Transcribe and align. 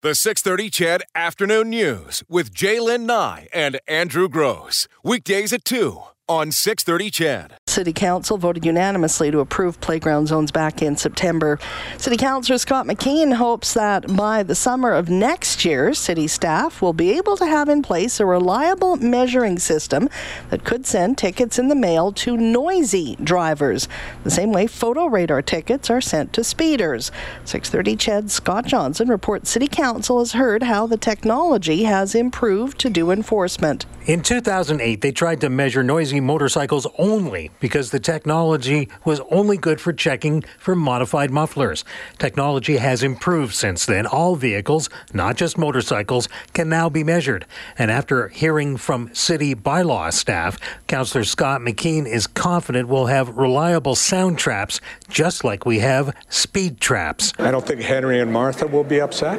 The 0.00 0.14
630 0.14 0.70
CHED 0.70 1.02
Afternoon 1.16 1.70
News 1.70 2.22
with 2.28 2.54
J'lyn 2.54 3.00
Nye 3.00 3.48
and 3.52 3.80
Andrew 3.88 4.28
Gross. 4.28 4.86
Weekdays 5.02 5.52
at 5.52 5.64
2 5.64 6.02
on 6.28 6.52
630 6.52 7.10
CHED. 7.10 7.54
City 7.66 7.92
Council 7.92 8.36
voted 8.38 8.64
unanimously 8.64 9.30
to 9.30 9.40
approve 9.40 9.80
playground 9.80 10.26
zones 10.26 10.50
back 10.50 10.82
in 10.82 10.96
September. 10.96 11.58
City 11.96 12.16
Councillor 12.16 12.58
Scott 12.58 12.86
McKeen 12.86 13.34
hopes 13.34 13.74
that 13.74 14.16
by 14.16 14.42
the 14.42 14.54
summer 14.54 14.92
of 14.92 15.08
next 15.08 15.64
year, 15.64 15.94
city 15.94 16.26
staff 16.26 16.82
will 16.82 16.92
be 16.92 17.12
able 17.12 17.36
to 17.36 17.46
have 17.46 17.68
in 17.68 17.82
place 17.82 18.20
a 18.20 18.26
reliable 18.26 18.96
measuring 18.96 19.58
system 19.58 20.08
that 20.50 20.64
could 20.64 20.86
send 20.86 21.16
tickets 21.16 21.58
in 21.58 21.68
the 21.68 21.74
mail 21.74 22.12
to 22.12 22.36
noisy 22.36 23.16
drivers, 23.22 23.88
the 24.24 24.30
same 24.30 24.52
way 24.52 24.66
photo 24.66 25.06
radar 25.06 25.40
tickets 25.40 25.88
are 25.88 26.00
sent 26.00 26.32
to 26.32 26.42
speeders. 26.42 27.10
630 27.44 27.96
CHED 27.96 28.30
Scott 28.30 28.66
Johnson 28.66 29.08
reports 29.08 29.50
City 29.50 29.68
Council 29.68 30.18
has 30.18 30.32
heard 30.32 30.62
how 30.62 30.86
the 30.86 30.96
technology 30.96 31.84
has 31.84 32.14
improved 32.14 32.78
to 32.80 32.90
do 32.90 33.10
enforcement. 33.10 33.86
In 34.06 34.22
2008, 34.22 35.00
they 35.02 35.12
tried 35.12 35.42
to 35.42 35.50
measure 35.50 35.82
noisy 35.82 36.17
motorcycles 36.20 36.86
only 36.98 37.50
because 37.60 37.90
the 37.90 38.00
technology 38.00 38.88
was 39.04 39.20
only 39.30 39.56
good 39.56 39.80
for 39.80 39.92
checking 39.92 40.42
for 40.58 40.74
modified 40.74 41.30
mufflers. 41.30 41.84
Technology 42.18 42.76
has 42.76 43.02
improved 43.02 43.54
since 43.54 43.86
then. 43.86 44.06
All 44.06 44.36
vehicles, 44.36 44.88
not 45.12 45.36
just 45.36 45.58
motorcycles, 45.58 46.28
can 46.52 46.68
now 46.68 46.88
be 46.88 47.04
measured. 47.04 47.46
And 47.78 47.90
after 47.90 48.28
hearing 48.28 48.76
from 48.76 49.12
city 49.14 49.54
bylaw 49.54 50.12
staff, 50.12 50.58
Councillor 50.86 51.24
Scott 51.24 51.60
McKeen 51.60 52.06
is 52.06 52.26
confident 52.26 52.88
we'll 52.88 53.06
have 53.06 53.36
reliable 53.36 53.94
sound 53.94 54.38
traps 54.38 54.80
just 55.08 55.44
like 55.44 55.66
we 55.66 55.78
have 55.80 56.14
speed 56.28 56.80
traps. 56.80 57.32
I 57.38 57.50
don't 57.50 57.66
think 57.66 57.80
Henry 57.80 58.20
and 58.20 58.32
Martha 58.32 58.66
will 58.66 58.84
be 58.84 59.00
upset, 59.00 59.38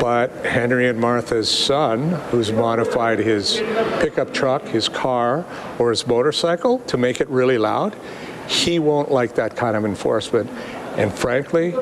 but 0.00 0.30
Henry 0.46 0.88
and 0.88 0.98
Martha's 0.98 1.50
son, 1.50 2.08
who's 2.30 2.50
modified 2.50 3.18
his 3.18 3.58
pickup 4.00 4.32
truck, 4.32 4.66
his 4.66 4.88
car, 4.88 5.44
or 5.78 5.90
his 5.90 6.06
motorcycle 6.06 6.78
to 6.80 6.96
make 6.96 7.20
it 7.20 7.28
really 7.28 7.58
loud, 7.58 7.94
he 8.48 8.78
won't 8.78 9.10
like 9.10 9.34
that 9.34 9.56
kind 9.56 9.76
of 9.76 9.84
enforcement. 9.84 10.48
And 10.96 11.12
frankly, 11.12 11.74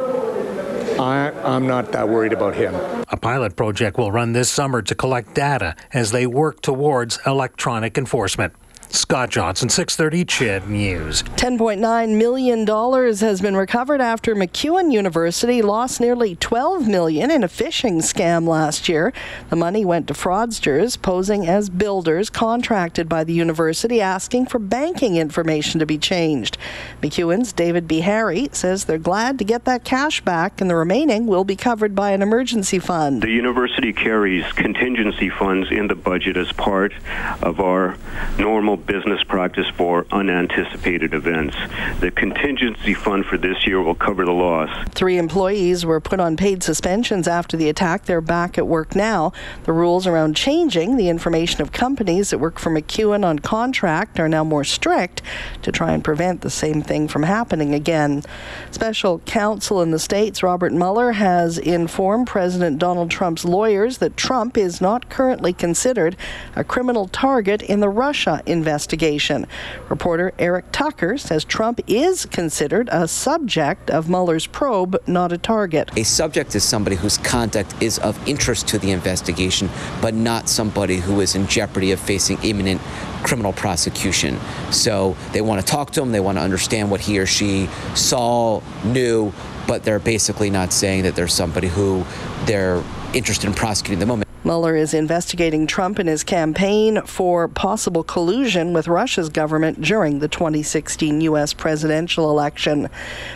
I, 0.99 1.31
I'm 1.45 1.69
not 1.69 1.93
that 1.93 2.09
worried 2.09 2.33
about 2.33 2.57
him. 2.57 2.75
A 3.09 3.17
pilot 3.17 3.55
project 3.55 3.97
will 3.97 4.11
run 4.11 4.33
this 4.33 4.51
summer 4.51 4.83
to 4.83 4.95
collect 4.97 5.35
data 5.35 5.77
as 5.93 6.11
they 6.11 6.27
work 6.27 6.61
towards 6.61 7.21
electronic 7.25 7.97
enforcement. 7.97 8.53
Scott 8.91 9.29
Johnson, 9.29 9.69
630 9.69 10.25
CHED 10.25 10.69
News. 10.71 11.23
$10.9 11.23 12.17
million 12.17 12.67
has 12.67 13.41
been 13.41 13.55
recovered 13.55 14.01
after 14.01 14.35
MacEwan 14.35 14.91
University 14.91 15.61
lost 15.61 16.01
nearly 16.01 16.37
12 16.37 16.89
million 16.89 17.31
in 17.31 17.45
a 17.45 17.49
phishing 17.49 17.99
scam 17.99 18.49
last 18.49 18.89
year. 18.89 19.13
The 19.51 19.57
money 19.57 19.85
went 19.85 20.09
to 20.09 20.15
fraudsters 20.15 21.01
posing 21.01 21.47
as 21.47 21.69
builders 21.69 22.31
contracted 22.31 23.11
by 23.11 23.25
the 23.25 23.35
university 23.35 24.01
asking 24.01 24.47
for 24.47 24.59
banking 24.59 25.17
information 25.17 25.81
to 25.81 25.87
be 25.87 25.99
changed. 25.99 26.57
MacEwan's 27.03 27.53
David 27.53 27.87
B. 27.89 28.01
Harry 28.01 28.49
says 28.53 28.87
they're 28.87 28.97
glad 28.97 29.39
to 29.39 29.45
get 29.45 29.67
that 29.67 29.85
cash 29.85 30.23
back 30.23 30.63
and 30.63 30.71
the 30.71 30.77
remaining 30.77 31.27
will 31.27 31.45
be 31.45 31.57
covered 31.57 31.95
by 31.95 32.13
an 32.13 32.23
emergency 32.23 32.79
fund. 32.79 33.21
The 33.21 33.31
university 33.31 33.93
carries 33.93 34.51
contingency 34.53 35.29
funds 35.29 35.71
in 35.71 35.89
the 35.89 35.95
budget 35.95 36.39
as 36.39 36.53
part 36.53 36.95
of 37.43 37.61
our 37.61 37.97
normal 38.39 38.78
business 38.87 39.23
practice 39.25 39.69
for 39.77 40.07
unanticipated 40.11 41.15
events. 41.15 41.57
The 42.01 42.11
contingency 42.11 42.95
fund 42.95 43.27
for 43.27 43.37
this 43.37 43.67
year 43.67 43.83
will 43.83 43.95
cover 43.95 44.25
the 44.25 44.33
loss. 44.33 44.71
Three 44.91 45.19
employees 45.19 45.85
were 45.85 46.01
put 46.01 46.21
on 46.21 46.37
paid 46.37 46.63
suspensions 46.63 47.29
after 47.29 47.57
the 47.57 47.69
attack. 47.69 48.05
They're 48.05 48.21
back 48.21 48.59
at 48.59 48.67
work 48.67 48.95
now. 48.95 49.33
The 49.65 49.73
rules 49.73 50.07
around 50.07 50.37
changing 50.37 50.97
the 50.97 51.09
information 51.09 51.61
of 51.63 51.73
companies 51.73 52.31
that 52.31 52.39
work 52.39 52.59
for 52.59 52.71
MacEwan 52.71 53.25
on 53.25 53.39
contract 53.41 54.21
are 54.21 54.29
now 54.29 54.45
more 54.45 54.65
strict 54.65 55.23
to 55.63 55.73
try 55.73 55.93
and 55.93 56.03
prevent 56.03 56.41
the 56.41 56.51
same 56.51 56.83
thing 56.83 57.09
from 57.09 57.25
happening 57.25 57.75
again. 57.75 58.23
Special 58.71 59.19
counsel 59.21 59.83
in 59.83 59.91
the 59.91 59.99
States, 59.99 60.43
Robert 60.43 60.73
Mueller, 60.73 61.13
has 61.13 61.59
informed 61.59 62.27
President 62.27 62.79
Donald 62.79 63.11
Trump's 63.11 63.45
lawyers 63.45 63.99
that 63.99 64.17
Trump 64.17 64.57
is 64.57 64.81
not 64.81 65.09
currently 65.09 65.53
considered 65.53 66.17
a 66.55 66.65
criminal 66.65 67.09
target 67.09 67.63
in 67.63 67.81
the 67.81 67.89
Russia 67.89 68.43
investigation 68.47 68.68
investigation. 68.69 69.47
Reporter 69.89 70.35
Eric 70.39 70.67
Tucker 70.73 71.17
says 71.17 71.43
Trump 71.43 71.81
is 71.87 72.27
considered 72.27 72.89
a 72.93 73.09
subject 73.09 73.91
of 73.91 74.11
Mueller's 74.11 74.47
probe, 74.47 74.99
not 75.07 75.33
a 75.33 75.39
target. 75.39 75.91
A 75.97 76.05
subject 76.05 76.55
is 76.55 76.63
somebody 76.65 76.95
whose 76.95 77.17
conduct 77.17 77.75
is 77.83 77.99
of 78.01 78.15
interest 78.29 78.69
to 78.69 78.79
the 78.79 78.91
investigation, 78.91 79.71
but 80.03 80.13
not 80.13 80.51
somebody 80.51 80.99
who 80.99 81.21
is 81.23 81.35
in 81.35 81.47
jeopardy 81.47 81.93
of 81.93 81.99
facing 81.99 82.37
imminent 82.43 82.83
criminal 83.23 83.55
prosecution. 83.55 84.39
So 84.71 85.17
they 85.33 85.41
want 85.41 85.65
to 85.65 85.67
talk 85.67 85.93
to 85.93 86.03
him, 86.03 86.13
they 86.13 86.21
want 86.21 86.37
to 86.37 86.43
understand 86.43 86.91
what 86.91 87.01
he 87.01 87.19
or 87.19 87.27
she 87.27 87.69
saw, 87.95 88.61
knew, 88.85 89.33
but 89.67 89.83
they're 89.83 89.99
basically 89.99 90.51
not 90.51 90.75
saying 90.75 91.05
that 91.05 91.17
there's 91.17 91.33
somebody 91.33 91.69
who 91.69 92.05
they're 92.45 92.83
interested 93.15 93.47
in 93.47 93.55
prosecuting 93.55 93.99
the 93.99 94.07
moment. 94.07 94.28
Mueller 94.45 94.77
is 94.77 94.95
investigating 94.95 95.67
Trump 95.67 95.99
and 95.99 96.09
his 96.09 96.23
campaign 96.23 97.03
for 97.03 97.49
possible 97.49 98.05
collusion 98.05 98.73
with 98.73 98.87
Russia's 98.87 99.29
government 99.29 99.81
during 99.81 100.21
the 100.21 100.29
2016 100.29 101.21
U.S. 101.23 101.53
presidential 101.53 102.31
election. 102.31 102.89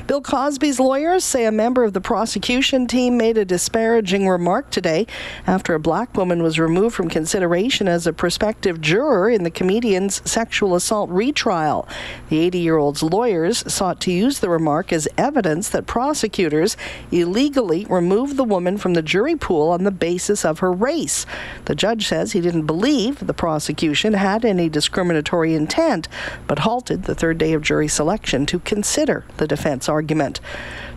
Bill 0.07 0.21
Cosby's 0.21 0.79
lawyers 0.79 1.25
say 1.25 1.45
a 1.45 1.51
member 1.51 1.83
of 1.83 1.93
the 1.93 2.01
prosecution 2.01 2.87
team 2.87 3.17
made 3.17 3.37
a 3.37 3.45
disparaging 3.45 4.29
remark 4.29 4.71
today 4.71 5.09
after 5.45 5.75
a 5.75 5.81
black 5.81 6.17
woman 6.17 6.41
was 6.41 6.61
removed 6.61 6.95
from 6.95 7.09
consideration 7.09 7.89
as 7.89 8.07
a 8.07 8.13
prospective 8.13 8.81
juror 8.81 9.29
in 9.29 9.43
the 9.43 9.51
comedian's 9.51 10.23
sexual 10.31 10.77
assault 10.77 11.11
retrial. 11.11 11.89
The 12.29 12.39
80 12.39 12.59
year 12.59 12.77
old's 12.77 13.03
lawyers 13.03 13.65
sought 13.73 14.01
to 14.03 14.13
use 14.13 14.39
the 14.39 14.49
remark 14.49 14.93
as 14.93 15.09
evidence 15.19 15.69
that 15.71 15.87
prosecutors 15.87 16.77
illegally 17.11 17.87
removed 17.91 18.37
the 18.37 18.45
woman 18.45 18.79
from 18.79 18.95
the 18.95 19.03
jury 19.03 19.35
pool 19.35 19.71
on 19.71 19.83
the 19.83 19.91
basis 19.91 20.45
of 20.45 20.61
her 20.61 20.71
race. 20.71 20.92
The 20.93 21.75
judge 21.75 22.07
says 22.07 22.33
he 22.33 22.43
didn't 22.43 22.67
believe 22.67 23.27
the 23.27 23.33
prosecution 23.33 24.13
had 24.13 24.45
any 24.45 24.69
discriminatory 24.69 25.55
intent, 25.55 26.07
but 26.47 26.61
halted 26.61 27.05
the 27.05 27.15
third 27.15 27.39
day 27.39 27.55
of 27.55 27.63
jury 27.63 27.89
selection 27.89 28.45
to 28.45 28.59
consider 28.59 29.25
the 29.39 29.47
defense 29.47 29.89
argument. 29.89 30.39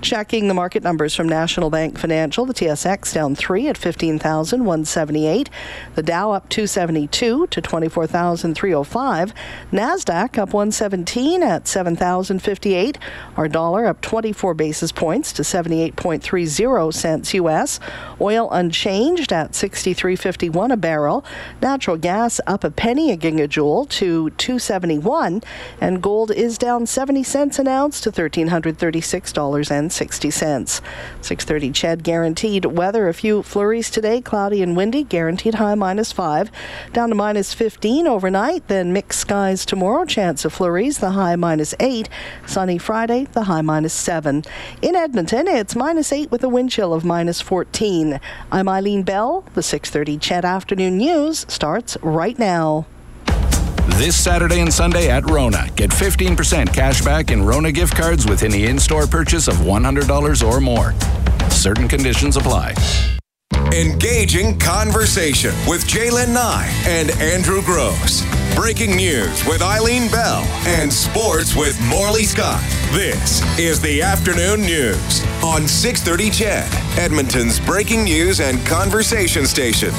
Checking 0.02 0.48
the 0.48 0.54
market 0.54 0.84
numbers 0.84 1.16
from 1.16 1.28
National 1.28 1.70
Bank 1.70 1.98
Financial, 1.98 2.46
the 2.46 2.54
TSX 2.54 3.14
down 3.14 3.34
3 3.34 3.70
at 3.70 3.78
15,178, 3.78 5.50
the 5.96 6.04
Dow 6.04 6.32
up 6.32 6.48
272 6.50 7.48
to 7.48 7.62
24,305, 7.62 9.34
Nasdaq 9.72 10.38
up 10.38 10.54
117 10.54 11.42
at 11.42 11.68
7,058, 11.68 13.00
our 13.36 13.48
dollar 13.48 13.88
up 13.88 14.02
24 14.02 14.54
basis 14.54 14.92
points 14.92 15.34
to 15.34 15.42
78.30 15.42 16.94
cents 16.94 17.34
US, 17.34 17.80
oil 18.22 18.50
unchanged 18.52 19.34
at 19.34 19.54
63.51 19.54 20.72
a 20.72 20.78
barrel, 20.78 21.26
natural 21.62 21.98
gas 21.98 22.40
up 22.46 22.64
a 22.64 22.70
penny 22.70 23.12
a 23.12 23.18
gigajoule 23.18 23.90
to 23.90 24.30
271, 24.32 25.42
and 25.82 26.04
gold 26.04 26.30
is 26.32 26.58
down 26.60 26.86
70 26.86 27.24
cents 27.24 27.58
an 27.58 27.68
ounce 27.68 28.00
to 28.02 28.12
$1,336 28.12 29.72
and 29.72 29.85
$2.60. 29.90 30.82
630 31.22 31.72
CHED 31.72 32.04
guaranteed 32.04 32.66
weather. 32.66 33.08
A 33.08 33.14
few 33.14 33.44
flurries 33.44 33.90
today, 33.90 34.22
cloudy 34.22 34.62
and 34.62 34.76
windy, 34.76 35.04
guaranteed 35.04 35.56
high 35.56 35.76
minus 35.76 36.12
5, 36.12 36.52
down 36.94 37.10
to 37.10 37.16
minus 37.16 37.54
15 37.54 38.08
overnight, 38.08 38.68
then 38.68 38.94
mixed 38.94 39.20
skies 39.20 39.66
tomorrow, 39.66 40.06
chance 40.06 40.46
of 40.46 40.54
flurries, 40.54 41.00
the 41.00 41.12
high 41.12 41.36
minus 41.36 41.74
8, 41.80 42.10
sunny 42.46 42.78
Friday, 42.78 43.26
the 43.34 43.44
high 43.44 43.62
minus 43.62 43.94
7. 43.94 44.44
In 44.82 44.96
Edmonton, 44.96 45.48
it's 45.48 45.76
minus 45.76 46.12
8 46.12 46.32
with 46.32 46.44
a 46.44 46.50
wind 46.50 46.72
chill 46.72 46.94
of 46.94 47.06
minus 47.06 47.42
14. 47.42 48.20
I'm 48.52 48.70
Eileen 48.70 49.04
Bell. 49.04 49.44
The 49.54 49.64
630 49.64 50.18
CHED 50.18 50.46
Afternoon 50.46 50.98
News 50.98 51.46
starts 51.50 51.98
right 52.02 52.38
now. 52.38 52.86
This 53.98 54.22
Saturday 54.22 54.60
and 54.60 54.74
Sunday 54.74 55.10
at 55.10 55.30
Rona, 55.30 55.70
get 55.78 55.90
15% 55.90 56.74
cash 56.74 57.02
back 57.02 57.32
in 57.32 57.42
Rona 57.42 57.72
gift 57.72 57.96
cards 57.96 58.26
with 58.28 58.44
any 58.44 58.66
in 58.66 58.78
store 58.78 59.08
purchase 59.08 59.48
of 59.48 59.56
$100 59.56 60.46
or 60.46 60.60
more. 60.60 60.94
Certain 61.50 61.88
conditions 61.88 62.36
apply. 62.36 62.74
Engaging 63.72 64.60
conversation 64.60 65.54
with 65.66 65.88
J'lyn 65.88 66.34
Nye 66.34 66.70
and 66.86 67.10
Andrew 67.22 67.62
Gross. 67.62 68.22
Breaking 68.54 68.98
news 68.98 69.46
with 69.48 69.62
Eileen 69.62 70.12
Bell 70.12 70.44
and 70.68 70.92
sports 70.92 71.56
with 71.56 71.80
Morley 71.84 72.26
Scott. 72.26 72.62
This 72.92 73.42
is 73.58 73.80
the 73.80 74.02
afternoon 74.02 74.60
news 74.60 75.24
on 75.42 75.70
630 75.70 76.32
CHED, 76.32 77.00
Edmonton's 77.00 77.62
breaking 77.62 78.04
news 78.04 78.42
and 78.42 78.60
conversation 78.66 79.46
station. 79.46 79.94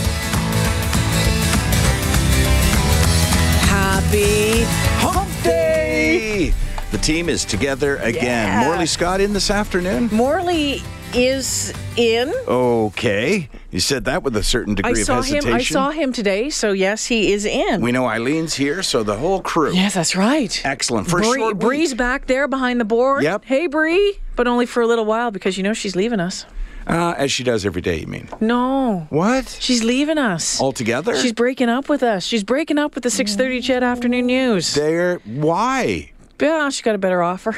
Happy 4.17 4.63
Hump 5.05 5.43
Day! 5.43 6.55
The 6.91 6.97
team 6.97 7.29
is 7.29 7.45
together 7.45 7.97
again. 7.97 8.23
Yeah. 8.49 8.65
Morley 8.65 8.87
Scott 8.87 9.21
in 9.21 9.35
this 9.35 9.51
afternoon. 9.51 10.09
Morley 10.11 10.83
is 11.13 11.75
in. 11.99 12.33
Okay. 12.49 13.51
You 13.71 13.79
said 13.81 14.07
that 14.07 14.23
with 14.23 14.35
a 14.37 14.43
certain 14.43 14.73
I 14.73 14.89
degree 14.89 15.05
saw 15.05 15.19
of 15.19 15.27
hesitation. 15.27 15.49
him. 15.51 15.55
I 15.57 15.63
saw 15.63 15.91
him 15.91 16.13
today. 16.15 16.49
So 16.49 16.73
yes, 16.73 17.05
he 17.05 17.31
is 17.31 17.45
in. 17.45 17.83
We 17.83 17.93
know 17.93 18.05
Eileen's 18.07 18.55
here, 18.55 18.83
so 18.83 19.03
the 19.03 19.19
whole 19.19 19.43
crew. 19.43 19.75
yes, 19.75 19.93
that's 19.93 20.17
right. 20.17 20.65
Excellent. 20.65 21.11
For 21.11 21.21
Bree, 21.21 21.35
short 21.35 21.59
Bree's 21.59 21.93
back 21.93 22.27
there 22.27 22.49
behind 22.49 22.81
the 22.81 22.87
board. 22.87 23.23
Yep. 23.23 23.45
Hey, 23.45 23.67
Bree, 23.67 24.19
but 24.35 24.47
only 24.47 24.65
for 24.65 24.81
a 24.81 24.87
little 24.87 25.05
while 25.05 25.31
because 25.31 25.59
you 25.59 25.63
know 25.63 25.75
she's 25.75 25.95
leaving 25.95 26.21
us. 26.21 26.47
Uh, 26.87 27.15
as 27.19 27.33
she 27.33 27.43
does 27.43 27.67
every 27.67 27.83
day, 27.83 27.99
you 28.00 28.06
mean? 28.06 28.29
No, 28.41 29.06
What? 29.11 29.49
she's 29.61 29.83
leaving 29.83 30.19
us. 30.19 30.61
Altogether? 30.61 31.17
She's 31.17 31.33
breaking 31.33 31.69
up 31.69 31.88
with 31.88 32.03
us. 32.03 32.25
She's 32.25 32.44
breaking 32.44 32.79
up 32.79 32.94
with 32.94 33.03
the 33.03 33.11
6:30 33.11 33.61
CHED 33.61 33.83
Afternoon 33.83 34.27
News. 34.27 34.75
there. 34.75 35.21
Why? 35.25 36.12
Yeah, 36.41 36.69
she 36.71 36.83
got 36.83 36.94
a 36.94 36.99
better 36.99 37.23
offer. 37.23 37.56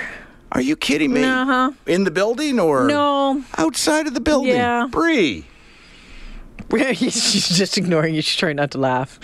Are 0.52 0.62
you 0.62 0.76
kidding 0.76 1.12
me? 1.12 1.24
Uh-huh. 1.24 1.72
In 1.86 2.04
the 2.04 2.10
building 2.10 2.58
or 2.58 2.86
No, 2.86 3.42
outside 3.58 4.06
of 4.06 4.14
the 4.14 4.20
building? 4.20 4.54
Yeah. 4.54 4.86
Bree. 4.90 5.44
she's 6.94 7.48
just 7.48 7.76
ignoring 7.76 8.14
you. 8.14 8.22
She's 8.22 8.36
trying 8.36 8.56
not 8.56 8.70
to 8.72 8.78
laugh. 8.78 9.18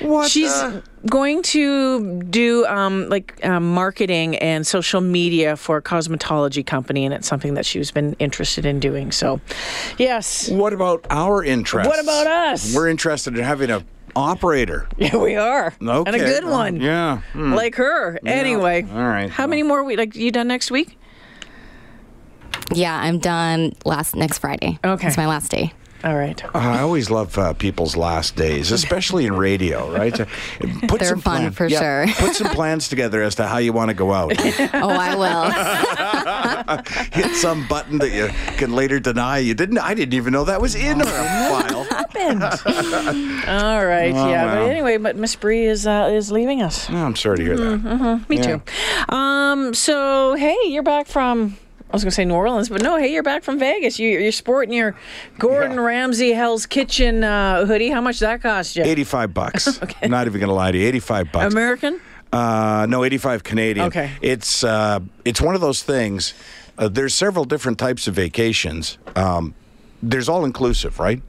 What? 0.00 0.30
She's 0.30 0.52
the- 0.52 0.82
going 1.08 1.42
to 1.42 2.22
do 2.22 2.66
um, 2.66 3.08
like 3.08 3.38
um, 3.44 3.72
marketing 3.74 4.36
and 4.36 4.66
social 4.66 5.00
media 5.00 5.56
for 5.56 5.76
a 5.78 5.82
cosmetology 5.82 6.64
company, 6.64 7.04
and 7.04 7.14
it's 7.14 7.26
something 7.28 7.54
that 7.54 7.64
she's 7.66 7.90
been 7.90 8.14
interested 8.18 8.64
in 8.66 8.80
doing. 8.80 9.12
So, 9.12 9.40
yes, 9.98 10.48
What 10.50 10.72
about 10.72 11.06
our 11.10 11.42
interest? 11.44 11.88
What 11.88 12.00
about 12.02 12.26
us? 12.26 12.74
We're 12.74 12.88
interested 12.88 13.36
in 13.36 13.44
having 13.44 13.70
a 13.70 13.84
operator. 14.16 14.88
yeah, 14.98 15.16
we 15.16 15.36
are, 15.36 15.68
Okay. 15.80 16.10
and 16.10 16.16
a 16.16 16.18
good 16.18 16.44
one, 16.44 16.80
Yeah. 16.80 17.18
Hmm. 17.32 17.54
like 17.54 17.76
her. 17.76 18.18
Anyway, 18.26 18.82
All 18.90 18.98
right. 18.98 19.30
How 19.30 19.46
many 19.46 19.62
more? 19.62 19.84
We 19.84 19.96
like 19.96 20.16
you 20.16 20.30
done 20.32 20.48
next 20.48 20.70
week? 20.70 20.98
Yeah, 22.74 22.94
I'm 22.98 23.18
done 23.18 23.74
last 23.84 24.14
next 24.14 24.38
Friday. 24.38 24.78
Okay. 24.84 25.06
It's 25.06 25.16
my 25.16 25.26
last 25.26 25.50
day. 25.50 25.72
All 26.04 26.14
right. 26.16 26.40
I 26.54 26.80
always 26.80 27.10
love 27.10 27.36
uh, 27.36 27.54
people's 27.54 27.96
last 27.96 28.36
days, 28.36 28.70
especially 28.70 29.26
in 29.26 29.34
radio, 29.34 29.90
right? 29.92 30.18
Uh, 30.60 30.86
Put 30.88 31.00
They're 31.00 31.08
some 31.10 31.20
fun 31.20 31.40
plan- 31.40 31.52
for 31.52 31.66
yeah, 31.66 32.06
sure. 32.06 32.26
put 32.26 32.34
some 32.36 32.48
plans 32.48 32.88
together 32.88 33.22
as 33.22 33.34
to 33.36 33.46
how 33.46 33.58
you 33.58 33.72
want 33.72 33.88
to 33.90 33.94
go 33.94 34.12
out. 34.12 34.32
Oh, 34.74 34.90
I 34.90 35.14
will. 35.14 36.82
Hit 37.12 37.34
some 37.36 37.66
button 37.68 37.98
that 37.98 38.10
you 38.10 38.28
can 38.56 38.72
later 38.74 38.98
deny. 39.00 39.38
You 39.38 39.54
didn't. 39.54 39.78
I 39.78 39.94
didn't 39.94 40.14
even 40.14 40.32
know 40.32 40.44
that 40.44 40.60
was 40.60 40.74
in 40.74 41.00
our 41.00 41.06
file. 41.06 41.84
Happened. 41.84 42.42
All 43.48 43.84
right. 43.84 44.12
Oh, 44.14 44.28
yeah. 44.30 44.44
well. 44.46 44.64
But 44.66 44.70
anyway, 44.70 44.96
but 44.98 45.16
Miss 45.16 45.34
Bree 45.36 45.64
is 45.66 45.86
uh, 45.86 46.10
is 46.12 46.30
leaving 46.30 46.62
us. 46.62 46.88
Oh, 46.90 46.96
I'm 46.96 47.16
sorry 47.16 47.38
to 47.38 47.44
hear 47.44 47.56
that. 47.56 48.24
Me 48.28 48.36
Yeah. 48.36 48.58
too. 48.58 49.14
Um. 49.14 49.74
So 49.74 50.34
hey, 50.34 50.56
you're 50.66 50.82
back 50.82 51.06
from. 51.06 51.56
I 51.90 51.96
was 51.96 52.02
gonna 52.04 52.10
say 52.10 52.24
New 52.26 52.34
Orleans, 52.34 52.68
but 52.68 52.82
no. 52.82 52.96
Hey, 52.96 53.12
you're 53.12 53.22
back 53.22 53.42
from 53.42 53.58
Vegas. 53.58 53.98
You, 53.98 54.10
you're 54.18 54.30
sporting 54.32 54.74
your 54.74 54.94
Gordon 55.38 55.72
Yeah. 55.76 55.84
Ramsay 55.84 56.32
Hell's 56.32 56.66
Kitchen 56.66 57.24
uh, 57.24 57.64
hoodie. 57.64 57.88
How 57.88 58.00
much 58.02 58.16
does 58.16 58.20
that 58.20 58.42
cost 58.42 58.76
you? 58.76 58.84
85 58.84 59.32
bucks. 59.34 59.82
Okay. 59.88 60.08
Not 60.08 60.26
even 60.26 60.38
going 60.40 60.48
to 60.48 60.54
lie 60.54 60.70
to 60.72 60.76
you. 60.78 60.86
85 60.86 61.32
bucks. 61.32 61.54
American. 61.54 62.00
Uh, 62.32 62.84
no, 62.88 63.04
85 63.04 63.42
Canadian. 63.42 63.86
Okay. 63.86 64.10
It's 64.20 64.62
uh, 64.62 65.00
it's 65.24 65.40
one 65.40 65.54
of 65.54 65.60
those 65.62 65.82
things. 65.82 66.34
Uh, 66.76 66.88
there's 66.88 67.14
several 67.14 67.44
different 67.46 67.78
types 67.78 68.06
of 68.06 68.14
vacations. 68.14 68.98
Um, 69.16 69.54
there's 70.02 70.28
all 70.28 70.44
inclusive, 70.44 71.00
right? 71.00 71.22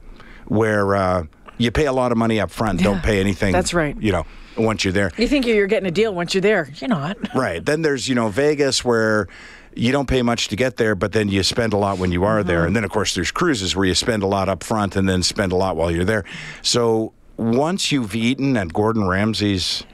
Where 0.46 0.94
uh, 0.94 1.24
you 1.58 1.70
pay 1.70 1.86
a 1.86 1.92
lot 1.92 2.12
of 2.12 2.18
money 2.18 2.38
up 2.38 2.50
front, 2.50 2.82
don't 2.82 3.02
pay 3.02 3.18
anything. 3.20 3.52
that's 3.52 3.72
right. 3.72 3.96
You 4.00 4.12
know, 4.12 4.26
once 4.62 4.84
you're 4.84 4.92
there. 4.92 5.10
You 5.16 5.28
think 5.28 5.46
you're 5.46 5.66
getting 5.66 5.88
a 5.88 5.92
deal 5.92 6.14
once 6.14 6.34
you're 6.34 6.40
there? 6.40 6.70
You're 6.76 6.88
not. 6.88 7.16
Right. 7.34 7.64
Then 7.64 7.82
there's, 7.82 8.08
you 8.08 8.14
know, 8.14 8.28
Vegas 8.28 8.84
where 8.84 9.28
you 9.74 9.92
don't 9.92 10.08
pay 10.08 10.22
much 10.22 10.48
to 10.48 10.56
get 10.56 10.76
there, 10.76 10.94
but 10.94 11.12
then 11.12 11.28
you 11.28 11.42
spend 11.42 11.72
a 11.72 11.76
lot 11.76 11.98
when 11.98 12.12
you 12.12 12.24
are 12.24 12.42
there. 12.42 12.66
And 12.66 12.74
then, 12.74 12.84
of 12.84 12.90
course, 12.90 13.14
there's 13.14 13.30
cruises 13.30 13.76
where 13.76 13.86
you 13.86 13.94
spend 13.94 14.22
a 14.22 14.26
lot 14.26 14.48
up 14.48 14.64
front 14.64 14.96
and 14.96 15.08
then 15.08 15.22
spend 15.22 15.52
a 15.52 15.56
lot 15.56 15.76
while 15.76 15.90
you're 15.90 16.04
there. 16.04 16.24
So 16.62 17.12
once 17.36 17.92
you've 17.92 18.14
eaten 18.14 18.56
at 18.56 18.72
Gordon 18.72 19.06
Ramsay's, 19.06 19.84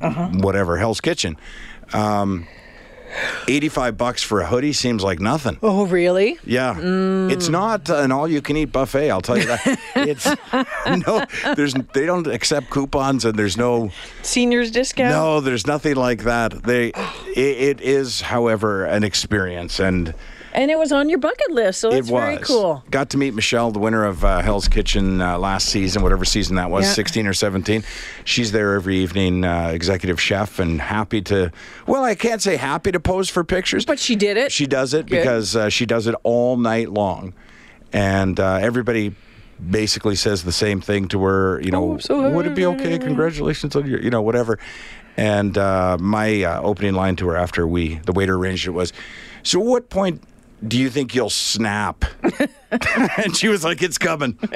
whatever, 0.00 0.76
Hell's 0.78 1.00
Kitchen, 1.00 1.36
um, 1.92 2.46
85 3.48 3.96
bucks 3.96 4.22
for 4.22 4.40
a 4.40 4.46
hoodie 4.46 4.72
seems 4.72 5.02
like 5.02 5.20
nothing. 5.20 5.58
Oh, 5.62 5.86
really? 5.86 6.38
Yeah, 6.44 6.74
mm. 6.74 7.30
it's 7.30 7.48
not 7.48 7.88
an 7.88 8.12
all-you-can-eat 8.12 8.72
buffet. 8.72 9.10
I'll 9.10 9.22
tell 9.22 9.38
you 9.38 9.46
that. 9.46 9.80
it's 9.96 10.26
no, 11.06 11.24
there's 11.54 11.74
they 11.92 12.06
don't 12.06 12.26
accept 12.26 12.70
coupons, 12.70 13.24
and 13.24 13.38
there's 13.38 13.56
no 13.56 13.90
Seniors 14.22 14.70
discount. 14.70 15.10
no, 15.10 15.40
there's 15.40 15.66
nothing 15.66 15.96
like 15.96 16.24
that. 16.24 16.62
They, 16.64 16.88
it, 16.88 17.36
it 17.36 17.80
is, 17.80 18.22
however, 18.22 18.84
an 18.84 19.04
experience, 19.04 19.78
and 19.78 20.14
And 20.54 20.70
it 20.70 20.78
was 20.78 20.92
on 20.92 21.08
your 21.08 21.18
bucket 21.18 21.50
list, 21.50 21.80
so 21.80 21.90
it 21.90 21.96
was 21.96 22.10
very 22.10 22.38
cool. 22.38 22.84
Got 22.88 23.10
to 23.10 23.18
meet 23.18 23.34
Michelle, 23.34 23.72
the 23.72 23.80
winner 23.80 24.04
of 24.04 24.24
uh, 24.24 24.40
Hell's 24.40 24.68
Kitchen 24.68 25.20
uh, 25.20 25.36
last 25.36 25.68
season, 25.68 26.00
whatever 26.02 26.24
season 26.24 26.54
that 26.56 26.70
was, 26.70 26.84
Yeah. 26.84 26.92
16 26.92 27.26
or 27.26 27.32
17. 27.34 27.82
She's 28.24 28.52
there 28.52 28.74
every 28.74 28.98
evening, 28.98 29.44
uh, 29.44 29.70
executive 29.74 30.20
chef, 30.20 30.60
and 30.60 30.80
happy 30.80 31.20
to. 31.22 31.50
Well, 31.88 32.04
I 32.04 32.14
can't 32.14 32.40
say 32.40 32.54
happy 32.54 32.92
to 32.92 33.00
pose 33.00 33.28
for 33.28 33.42
pictures, 33.42 33.84
But 33.84 33.98
she 33.98 34.14
did 34.14 34.36
it. 34.36 34.52
she 34.52 34.66
does 34.68 34.94
it 34.94 35.06
Good. 35.06 35.16
because 35.18 35.56
uh, 35.56 35.70
she 35.70 35.86
does 35.86 36.06
it 36.06 36.14
all 36.22 36.56
night 36.56 36.88
long, 36.88 37.34
and 37.92 38.38
uh, 38.38 38.58
everybody 38.62 39.12
basically 39.70 40.14
says 40.14 40.44
the 40.44 40.52
same 40.52 40.80
thing 40.80 41.08
to 41.08 41.24
her. 41.24 41.60
You 41.62 41.72
know, 41.72 41.94
Oh, 41.94 41.98
so 41.98 42.30
would 42.30 42.46
it 42.46 42.54
be 42.54 42.64
okay? 42.66 42.96
Congratulations 43.00 43.74
on 43.74 43.86
your, 43.88 44.00
you 44.00 44.10
know, 44.10 44.22
whatever. 44.22 44.60
And 45.16 45.58
uh, 45.58 45.96
my 46.00 46.42
uh, 46.44 46.60
opening 46.62 46.94
line 46.94 47.16
to 47.16 47.26
her 47.28 47.36
after 47.36 47.66
we 47.66 47.96
the 48.04 48.12
waiter 48.12 48.36
arranged 48.36 48.66
it 48.68 48.70
was, 48.72 48.92
"So, 49.42 49.58
what 49.60 49.88
point 49.90 50.22
do 50.66 50.78
you 50.78 50.90
think 50.90 51.14
you'll 51.14 51.30
snap?" 51.30 52.04
and 53.24 53.36
she 53.36 53.48
was 53.48 53.64
like, 53.64 53.82
"It's 53.82 53.98
coming." 53.98 54.38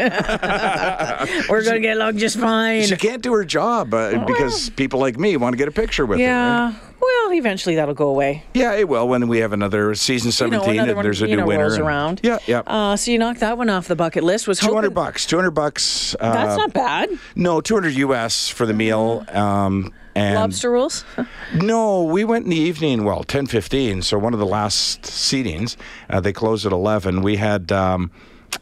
We're 1.49 1.65
gonna 1.65 1.81
get 1.81 1.97
along 1.97 2.19
just 2.19 2.39
fine. 2.39 2.85
She 2.85 2.97
can't 2.97 3.23
do 3.23 3.33
her 3.33 3.45
job 3.45 3.95
uh, 3.95 4.25
because 4.27 4.71
people 4.71 5.01
like 5.01 5.19
me 5.19 5.37
want 5.37 5.53
to 5.53 5.57
get 5.57 5.69
a 5.69 5.73
picture 5.73 6.07
with 6.07 6.19
her. 6.19 6.25
right? 6.25 6.31
yeah. 6.31 6.75
Well, 7.01 7.33
eventually 7.33 7.77
that'll 7.77 7.95
go 7.95 8.09
away. 8.09 8.43
Yeah, 8.55 8.75
it 8.75 8.89
will 8.89 9.07
when 9.09 9.29
we 9.29 9.39
have 9.39 9.53
another 9.53 9.95
season 9.95 10.29
You 10.47 10.51
know, 10.51 10.59
17 10.63 10.75
another 10.75 10.91
and 10.91 10.97
one, 10.97 11.03
there's 11.05 11.23
a 11.23 11.29
you 11.29 11.37
new 11.37 11.43
know, 11.43 11.47
winner. 11.47 11.63
rolls 11.63 11.75
and- 11.75 11.85
around. 11.87 12.21
Yeah, 12.25 12.39
yeah. 12.47 12.63
Uh, 12.67 12.97
so 12.97 13.11
you 13.13 13.19
knocked 13.19 13.41
that 13.41 13.57
one 13.57 13.71
off 13.71 13.87
the 13.87 13.95
bucket 13.95 14.25
list. 14.25 14.49
Was 14.49 14.59
200 14.59 14.77
hoping- 14.89 14.95
bucks. 14.95 15.25
200 15.27 15.51
bucks. 15.53 16.17
Uh, 16.19 16.33
That's 16.33 16.57
not 16.59 16.73
bad. 16.73 17.11
No, 17.37 17.61
200 17.61 17.95
US 17.95 18.49
for 18.49 18.67
the 18.67 18.75
meal. 18.75 19.25
Um, 19.33 19.93
and 20.17 20.35
Lobster 20.35 20.73
rolls. 20.73 21.05
No, 21.55 22.03
we 22.03 22.25
went 22.25 22.45
in 22.45 22.51
the 22.51 22.57
evening. 22.57 23.05
Well, 23.05 23.23
10:15. 23.25 24.03
So 24.03 24.19
one 24.19 24.33
of 24.35 24.41
the 24.41 24.47
last 24.47 25.03
seatings. 25.03 25.77
Uh, 26.11 26.19
they 26.21 26.33
closed 26.33 26.67
at 26.67 26.73
11. 26.73 27.23
We 27.23 27.37
had. 27.37 27.71
Um, 27.71 28.08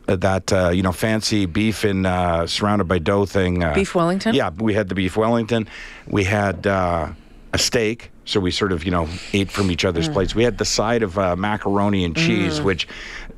that 0.07 0.53
uh, 0.53 0.71
you 0.71 0.83
know 0.83 0.93
fancy 0.93 1.47
beef 1.47 1.85
in 1.85 2.07
uh, 2.07 2.47
surrounded 2.47 2.85
by 2.89 2.99
dough 2.99 3.27
thing. 3.27 3.63
Uh, 3.63 3.75
Beef 3.75 3.95
Wellington? 3.95 4.35
Yeah, 4.35 4.51
we 4.57 4.75
had 4.75 4.89
the 4.89 4.95
beef 4.95 5.17
Wellington. 5.17 5.69
We 6.07 6.25
had 6.25 6.67
uh, 6.67 7.09
a 7.53 7.59
steak, 7.59 8.11
so 8.25 8.41
we 8.41 8.51
sort 8.51 8.73
of 8.73 8.85
you 8.85 8.91
know 8.91 9.09
ate 9.33 9.51
from 9.51 9.71
each 9.71 9.85
Mm. 9.85 9.89
other's 9.89 10.09
plates. 10.09 10.35
We 10.35 10.45
had 10.45 10.59
the 10.59 10.65
side 10.65 11.03
of 11.03 11.19
uh, 11.19 11.37
macaroni 11.37 12.05
and 12.05 12.17
cheese, 12.17 12.61
which 12.61 12.87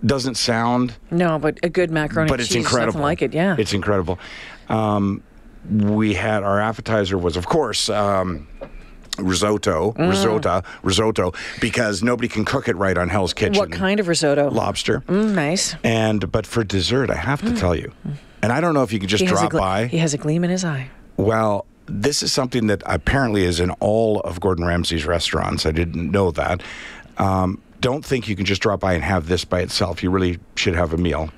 doesn't 0.04 0.36
sound 0.36 0.94
No, 1.10 1.38
but 1.38 1.58
a 1.62 1.68
good 1.68 1.90
macaroni. 1.90 2.28
but 2.28 2.34
and 2.34 2.40
it's 2.42 2.48
cheese, 2.48 2.56
incredible. 2.64 3.00
Like 3.00 3.20
it. 3.22 3.32
Yeah. 3.34 3.56
it's 3.58 3.72
incredible. 3.74 4.18
Um, 4.68 5.22
we 5.70 6.14
had 6.14 6.42
our 6.44 6.60
appetizer 6.60 7.18
was 7.18 7.36
of 7.36 7.46
course 7.46 7.88
um, 7.90 8.46
risotto, 9.18 9.92
Mm. 9.92 10.10
risotto, 10.10 10.62
risotto, 10.82 11.32
because 11.60 12.02
nobody 12.02 12.28
can 12.28 12.44
cook 12.44 12.68
it 12.68 12.76
right 12.76 12.96
on 12.96 13.08
Hell's 13.08 13.32
Kitchen. 13.34 13.58
what 13.58 13.70
kind 13.72 14.00
of 14.00 14.08
risotto? 14.08 14.50
Lobster. 14.50 15.00
Mm, 15.08 15.34
nice. 15.34 15.74
And 15.84 16.30
but 16.32 16.46
for 16.46 16.64
dessert, 16.64 17.10
I 17.10 17.16
have 17.16 17.40
to 17.42 17.52
tell 17.54 17.74
you, 17.74 17.92
and 18.42 18.52
I 18.52 18.60
don't 18.60 18.74
know 18.74 18.82
if 18.82 18.92
you 18.92 18.98
could 18.98 19.08
just 19.08 19.22
He 19.22 19.28
has, 19.28 19.38
a 19.38 19.48
drop 19.48 19.52
gl- 19.52 19.58
by. 19.58 19.86
he 19.86 19.98
has 19.98 20.14
a 20.14 20.18
gleam 20.18 20.44
in 20.44 20.50
his 20.50 20.64
eye. 20.64 20.88
Well, 21.16 21.66
this 21.86 22.22
is 22.22 22.32
something 22.32 22.66
that 22.68 22.82
apparently 22.86 23.44
is 23.44 23.60
in 23.60 23.70
all 23.80 24.20
of 24.20 24.40
Gordon 24.40 24.64
Ramsay's 24.66 25.04
restaurants. 25.06 25.64
I 25.66 25.72
didn't 25.72 26.10
know 26.10 26.30
that. 26.32 26.62
Um, 27.16 27.60
don't 27.80 28.04
think 28.04 28.28
you 28.28 28.36
can 28.36 28.44
just 28.44 28.60
drop 28.60 28.80
by 28.80 28.92
and 28.94 29.02
have 29.02 29.28
this 29.28 29.44
by 29.44 29.60
itself. 29.60 30.02
You 30.02 30.10
really 30.10 30.38
should 30.56 30.74
have 30.74 30.92
a 30.92 30.96
meal. 30.96 31.30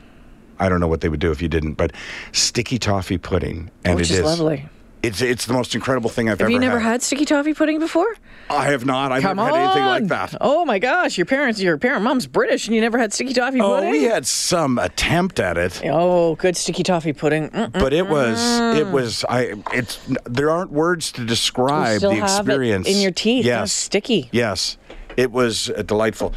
I 0.58 0.68
don't 0.68 0.80
know 0.80 0.88
what 0.88 1.00
they 1.00 1.08
would 1.08 1.20
do 1.20 1.30
if 1.30 1.40
you 1.40 1.48
didn't, 1.48 1.74
but 1.74 1.92
sticky 2.32 2.78
toffee 2.78 3.16
pudding, 3.16 3.70
and 3.84 3.96
Which 3.96 4.10
it 4.10 4.14
is 4.14 4.22
lovely. 4.22 4.68
It's 5.02 5.22
it's 5.22 5.46
the 5.46 5.54
most 5.54 5.74
incredible 5.74 6.10
thing 6.10 6.28
I've 6.28 6.32
Have 6.32 6.40
ever 6.42 6.50
Have 6.50 6.52
you 6.52 6.58
never 6.68 6.78
had. 6.78 6.90
had 6.92 7.02
sticky 7.02 7.24
toffee 7.24 7.54
pudding 7.54 7.78
before? 7.78 8.14
I 8.50 8.66
have 8.66 8.84
not. 8.84 9.12
I've 9.12 9.22
Come 9.22 9.38
never 9.38 9.48
on. 9.50 9.54
had 9.58 9.64
anything 9.64 9.84
like 9.86 10.06
that. 10.08 10.34
Oh 10.42 10.64
my 10.66 10.78
gosh, 10.78 11.16
your 11.16 11.24
parents, 11.24 11.58
your 11.60 11.78
parent 11.78 12.02
mom's 12.02 12.26
British, 12.26 12.66
and 12.66 12.74
you 12.74 12.82
never 12.82 12.98
had 12.98 13.12
sticky 13.14 13.32
toffee 13.32 13.60
Oh, 13.62 13.76
pudding. 13.76 13.90
we 13.92 14.02
had 14.04 14.26
some 14.26 14.78
attempt 14.78 15.40
at 15.40 15.56
it. 15.56 15.80
Oh, 15.86 16.34
good 16.34 16.54
sticky 16.56 16.82
toffee 16.82 17.14
pudding. 17.14 17.48
Mm-mm. 17.48 17.72
but 17.72 17.94
it 17.94 18.08
was 18.08 18.38
it 18.76 18.88
was 18.88 19.24
I 19.28 19.54
it's 19.72 19.98
there 20.24 20.50
aren't 20.50 20.70
words 20.72 21.12
to 21.12 21.24
describe 21.24 22.02
the 22.02 22.22
experience 22.22 22.86
in 22.86 22.98
your 22.98 23.12
teeth. 23.12 23.46
Yes, 23.46 23.72
sticky. 23.72 24.28
Yes, 24.32 24.76
it 25.16 25.30
was 25.32 25.70
uh, 25.70 25.80
delightful. 25.82 26.34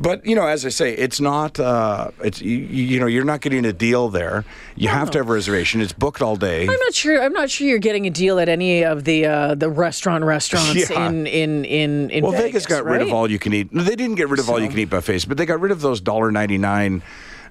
But 0.00 0.24
you 0.24 0.34
know, 0.34 0.46
as 0.46 0.64
I 0.64 0.70
say, 0.70 0.94
it's 0.94 1.20
not. 1.20 1.60
Uh, 1.60 2.10
it's 2.24 2.40
you, 2.40 2.56
you 2.56 2.98
know, 2.98 3.06
you're 3.06 3.24
not 3.24 3.42
getting 3.42 3.66
a 3.66 3.72
deal 3.72 4.08
there. 4.08 4.46
You 4.74 4.88
have 4.88 5.10
to 5.10 5.18
have 5.18 5.28
a 5.28 5.32
reservation. 5.32 5.82
It's 5.82 5.92
booked 5.92 6.22
all 6.22 6.36
day. 6.36 6.62
I'm 6.62 6.68
not 6.80 6.94
sure. 6.94 7.22
I'm 7.22 7.34
not 7.34 7.50
sure 7.50 7.66
you're 7.68 7.78
getting 7.78 8.06
a 8.06 8.10
deal 8.10 8.40
at 8.40 8.48
any 8.48 8.82
of 8.82 9.04
the 9.04 9.26
uh, 9.26 9.54
the 9.54 9.68
restaurant 9.68 10.24
restaurants 10.24 10.74
Yeah. 10.90 11.06
in 11.08 11.26
in 11.26 11.64
in 11.66 12.10
in 12.10 12.24
well, 12.24 12.32
Vegas, 12.32 12.64
got 12.64 12.84
rid 12.86 13.02
of 13.02 13.12
all 13.12 13.30
you 13.30 13.38
can 13.38 13.52
eat. 13.52 13.74
No, 13.74 13.82
They 13.82 13.94
didn't 13.94 14.16
get 14.16 14.28
rid 14.30 14.40
of 14.40 14.48
all 14.48 14.58
you 14.58 14.68
can 14.70 14.78
eat 14.78 14.88
buffets, 14.90 15.26
but 15.26 15.36
they 15.36 15.44
got 15.44 15.60
rid 15.60 15.70
of 15.70 15.82
those 15.82 16.00
dollar 16.00 16.30
ninety 16.32 16.56
nine 16.56 17.02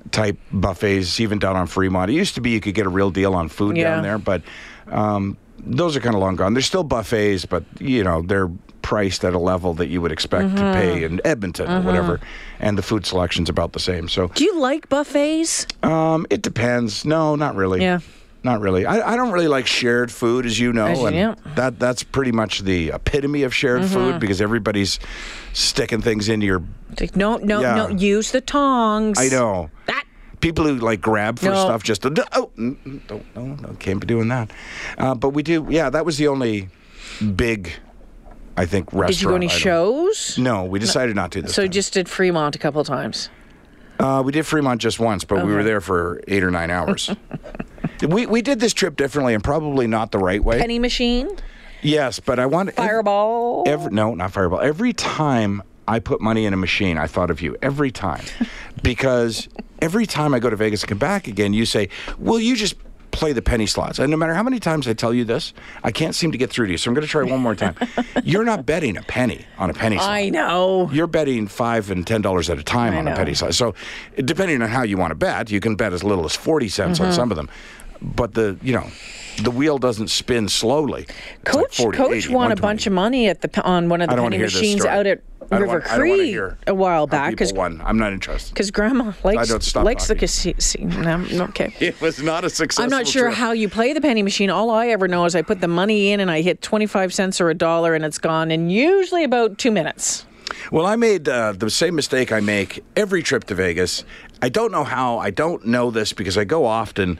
type 0.09 0.37
buffets, 0.51 1.19
even 1.19 1.37
down 1.37 1.55
on 1.55 1.67
Fremont. 1.67 2.09
It 2.09 2.15
used 2.15 2.33
to 2.35 2.41
be 2.41 2.49
you 2.49 2.61
could 2.61 2.73
get 2.73 2.87
a 2.87 2.89
real 2.89 3.11
deal 3.11 3.35
on 3.35 3.47
food 3.49 3.77
Yeah. 3.77 3.95
down 3.95 4.03
there, 4.03 4.17
but 4.17 4.41
um, 4.87 5.37
those 5.59 5.95
are 5.95 5.99
kind 5.99 6.15
of 6.15 6.21
long 6.21 6.35
gone. 6.35 6.53
There's 6.55 6.65
still 6.65 6.83
buffets, 6.83 7.45
but 7.45 7.63
you 7.79 8.03
know 8.03 8.23
they're 8.23 8.49
priced 8.89 9.23
at 9.23 9.35
a 9.35 9.37
level 9.37 9.75
that 9.75 9.87
you 9.87 10.01
would 10.01 10.11
expect 10.11 10.55
to 10.57 10.63
pay 10.73 11.03
in 11.03 11.21
Edmonton 11.23 11.69
or 11.69 11.81
whatever, 11.81 12.19
and 12.59 12.75
the 12.75 12.81
food 12.81 13.05
selection's 13.05 13.47
about 13.47 13.71
the 13.73 13.79
same. 13.79 14.09
So 14.09 14.29
Do 14.29 14.43
you 14.43 14.59
like 14.59 14.89
buffets? 14.89 15.67
um, 15.83 16.25
it 16.31 16.41
depends. 16.41 17.05
No, 17.05 17.35
not 17.35 17.53
really. 17.55 17.81
Yeah. 17.83 17.99
Not 18.41 18.61
really. 18.61 18.85
I, 18.87 19.13
I 19.13 19.15
don't 19.15 19.31
really 19.31 19.47
like 19.49 19.67
shared 19.67 20.11
food, 20.11 20.45
as 20.47 20.57
you 20.59 20.73
know, 20.73 20.87
As 20.87 20.99
you- 21.01 21.07
and 21.07 21.37
that 21.55 21.77
that's 21.77 22.01
pretty 22.03 22.31
much 22.31 22.61
the 22.61 22.89
epitome 22.89 23.43
of 23.43 23.53
shared 23.53 23.85
food 23.85 24.19
because 24.19 24.41
everybody's 24.41 24.97
sticking 25.53 26.01
things 26.01 26.27
into 26.29 26.47
your. 26.47 26.63
Like, 26.99 27.15
no, 27.15 27.37
no, 27.37 27.61
Yeah. 27.61 27.75
no. 27.75 27.87
Use 27.89 28.31
the 28.31 28.41
tongs. 28.41 29.19
I 29.19 29.27
know 29.27 29.69
That. 29.85 30.03
people 30.41 30.65
who 30.65 30.77
like 30.79 30.99
grab 31.01 31.37
for 31.37 31.51
No. 31.51 31.63
stuff 31.65 31.83
just 31.83 32.03
oh 32.05 32.09
mm, 32.57 32.75
mm, 32.85 32.99
don't 33.07 33.25
no 33.35 33.43
no 33.67 33.75
can't 33.77 33.99
be 33.99 34.07
doing 34.07 34.29
that. 34.29 34.49
Uh, 34.97 35.13
but 35.13 35.29
we 35.29 35.43
do. 35.43 35.67
Yeah, 35.69 35.91
that 35.91 36.05
was 36.05 36.17
the 36.17 36.27
only 36.29 36.69
big, 37.35 37.71
I 38.57 38.65
think 38.65 38.91
restaurant. 38.91 39.07
Did 39.13 39.21
you 39.21 39.27
go 39.29 39.35
any 39.35 39.45
item. 39.47 39.57
shows? 39.59 40.37
No, 40.37 40.65
we 40.65 40.79
decided 40.79 41.15
not 41.15 41.31
to. 41.31 41.41
This 41.41 41.53
So 41.53 41.61
you 41.61 41.67
time. 41.67 41.73
just 41.73 41.93
did 41.93 42.09
Fremont 42.09 42.55
a 42.55 42.59
couple 42.59 42.83
times. 42.83 43.29
Uh, 43.99 44.21
we 44.25 44.31
did 44.31 44.45
Fremont 44.45 44.79
just 44.81 44.99
once, 44.99 45.23
but 45.25 45.45
we 45.45 45.53
were 45.53 45.63
there 45.63 45.81
for 45.81 46.21
eight 46.27 46.43
or 46.43 46.51
nine 46.51 46.71
hours. 46.71 47.09
we 48.07 48.25
we 48.25 48.41
did 48.41 48.59
this 48.59 48.73
trip 48.73 48.95
differently 48.95 49.33
and 49.33 49.43
probably 49.43 49.87
not 49.87 50.11
the 50.11 50.17
right 50.19 50.43
way. 50.43 50.59
Penny 50.59 50.79
machine, 50.79 51.29
Yes, 51.81 52.19
but 52.19 52.39
I 52.39 52.45
want 52.45 52.73
Fireball. 52.73 53.63
Every, 53.67 53.91
no, 53.91 54.13
not 54.15 54.31
Fireball. 54.31 54.61
Every 54.61 54.93
time 54.93 55.61
I 55.87 55.99
put 55.99 56.21
money 56.21 56.45
in 56.45 56.53
a 56.53 56.57
machine, 56.57 56.97
I 56.97 57.07
thought 57.07 57.29
of 57.29 57.41
you. 57.41 57.55
Every 57.61 57.91
time, 57.91 58.23
because 58.83 59.49
every 59.81 60.05
time 60.05 60.33
I 60.33 60.39
go 60.39 60.49
to 60.49 60.55
Vegas 60.55 60.81
and 60.83 60.89
come 60.89 60.97
back 60.97 61.27
again, 61.27 61.53
you 61.53 61.65
say, 61.65 61.89
"Will 62.17 62.39
you 62.39 62.55
just 62.55 62.75
play 63.19 63.33
the 63.33 63.41
penny 63.41 63.65
slots?" 63.65 63.99
And 63.99 64.09
no 64.09 64.17
matter 64.17 64.33
how 64.33 64.43
many 64.43 64.59
times 64.59 64.87
I 64.87 64.93
tell 64.93 65.13
you 65.13 65.25
this, 65.25 65.53
I 65.83 65.91
can't 65.91 66.15
seem 66.15 66.31
to 66.31 66.37
get 66.37 66.49
through 66.49 66.67
to 66.67 66.71
you. 66.71 66.77
So 66.77 66.89
I'm 66.89 66.95
going 66.95 67.05
to 67.05 67.11
try 67.11 67.23
one 67.23 67.41
more 67.41 67.55
time. 67.55 67.75
You're 68.23 68.45
not 68.45 68.65
betting 68.65 68.97
a 68.97 69.01
penny 69.03 69.45
on 69.57 69.69
a 69.69 69.73
penny 69.73 69.97
slot. 69.97 70.09
I 70.09 70.29
know. 70.29 70.89
You're 70.91 71.07
betting 71.07 71.47
five 71.47 71.91
and 71.91 72.07
ten 72.07 72.21
dollars 72.21 72.49
at 72.49 72.57
a 72.57 72.63
time 72.63 72.93
I 72.93 72.97
on 72.99 73.07
a 73.07 73.15
penny 73.15 73.33
slot. 73.33 73.53
So, 73.55 73.75
depending 74.15 74.61
on 74.61 74.69
how 74.69 74.83
you 74.83 74.97
want 74.97 75.11
to 75.11 75.15
bet, 75.15 75.51
you 75.51 75.59
can 75.59 75.75
bet 75.75 75.93
as 75.93 76.03
little 76.03 76.25
as 76.25 76.35
forty 76.35 76.69
cents 76.69 76.97
Mm-hmm. 76.99 77.07
on 77.07 77.13
some 77.13 77.29
of 77.31 77.37
them. 77.37 77.49
But 78.01 78.33
the 78.33 78.57
you 78.61 78.71
know, 78.73 78.87
the 79.43 79.51
wheel 79.51 79.77
doesn't 79.77 80.07
spin 80.07 80.47
slowly. 80.47 81.05
It's 81.41 81.53
like 81.53 81.65
Coach 81.65 81.77
40, 81.77 81.97
Coach 81.97 82.11
80, 82.25 82.33
won 82.33 82.51
a 82.53 82.55
bunch 82.55 82.87
of 82.87 82.93
money 82.93 83.27
at 83.27 83.41
the 83.41 83.61
on 83.63 83.89
one 83.89 83.99
of 84.01 84.09
the 84.09 84.15
penny 84.15 84.29
to 84.29 84.37
hear 84.37 84.45
this 84.47 84.55
machines 84.55 84.85
out 84.85 85.05
at 85.05 85.21
River 85.57 85.65
want- 85.79 85.91
I 85.91 85.95
Cree 85.97 86.27
hear 86.27 86.57
a 86.67 86.73
while 86.75 87.07
back 87.07 87.31
because 87.31 87.53
won. 87.53 87.81
I'm 87.83 87.97
not 87.97 88.13
interested. 88.13 88.53
because 88.53 88.71
Grandma 88.71 89.13
likes 89.23 89.75
likes 89.75 90.07
the 90.07 90.15
casino. 90.15 91.17
No, 91.17 91.43
okay. 91.45 91.73
It 91.79 91.99
was 92.01 92.21
not 92.21 92.43
a 92.43 92.49
successful. 92.49 92.83
I'm 92.83 92.89
not 92.89 93.07
sure 93.07 93.25
trip. 93.25 93.35
how 93.35 93.51
you 93.51 93.69
play 93.69 93.93
the 93.93 94.01
penny 94.01 94.21
machine. 94.21 94.49
All 94.49 94.69
I 94.69 94.87
ever 94.87 95.07
know 95.07 95.25
is 95.25 95.35
I 95.35 95.41
put 95.41 95.61
the 95.61 95.67
money 95.67 96.11
in 96.11 96.19
and 96.19 96.29
I 96.29 96.41
hit 96.41 96.61
25 96.61 97.13
cents 97.13 97.41
or 97.41 97.49
a 97.49 97.55
dollar 97.55 97.95
and 97.95 98.05
it's 98.05 98.17
gone 98.17 98.51
in 98.51 98.69
usually 98.69 99.23
about 99.23 99.57
two 99.57 99.71
minutes. 99.71 100.25
Well, 100.71 100.85
I 100.85 100.95
made 100.95 101.27
uh, 101.29 101.53
the 101.53 101.69
same 101.69 101.95
mistake 101.95 102.31
I 102.31 102.39
make 102.39 102.83
every 102.95 103.23
trip 103.23 103.45
to 103.45 103.55
Vegas. 103.55 104.03
I 104.41 104.49
don't 104.49 104.71
know 104.71 104.83
how. 104.83 105.17
I 105.17 105.31
don't 105.31 105.65
know 105.65 105.91
this 105.91 106.13
because 106.13 106.37
I 106.37 106.43
go 106.43 106.65
often. 106.65 107.19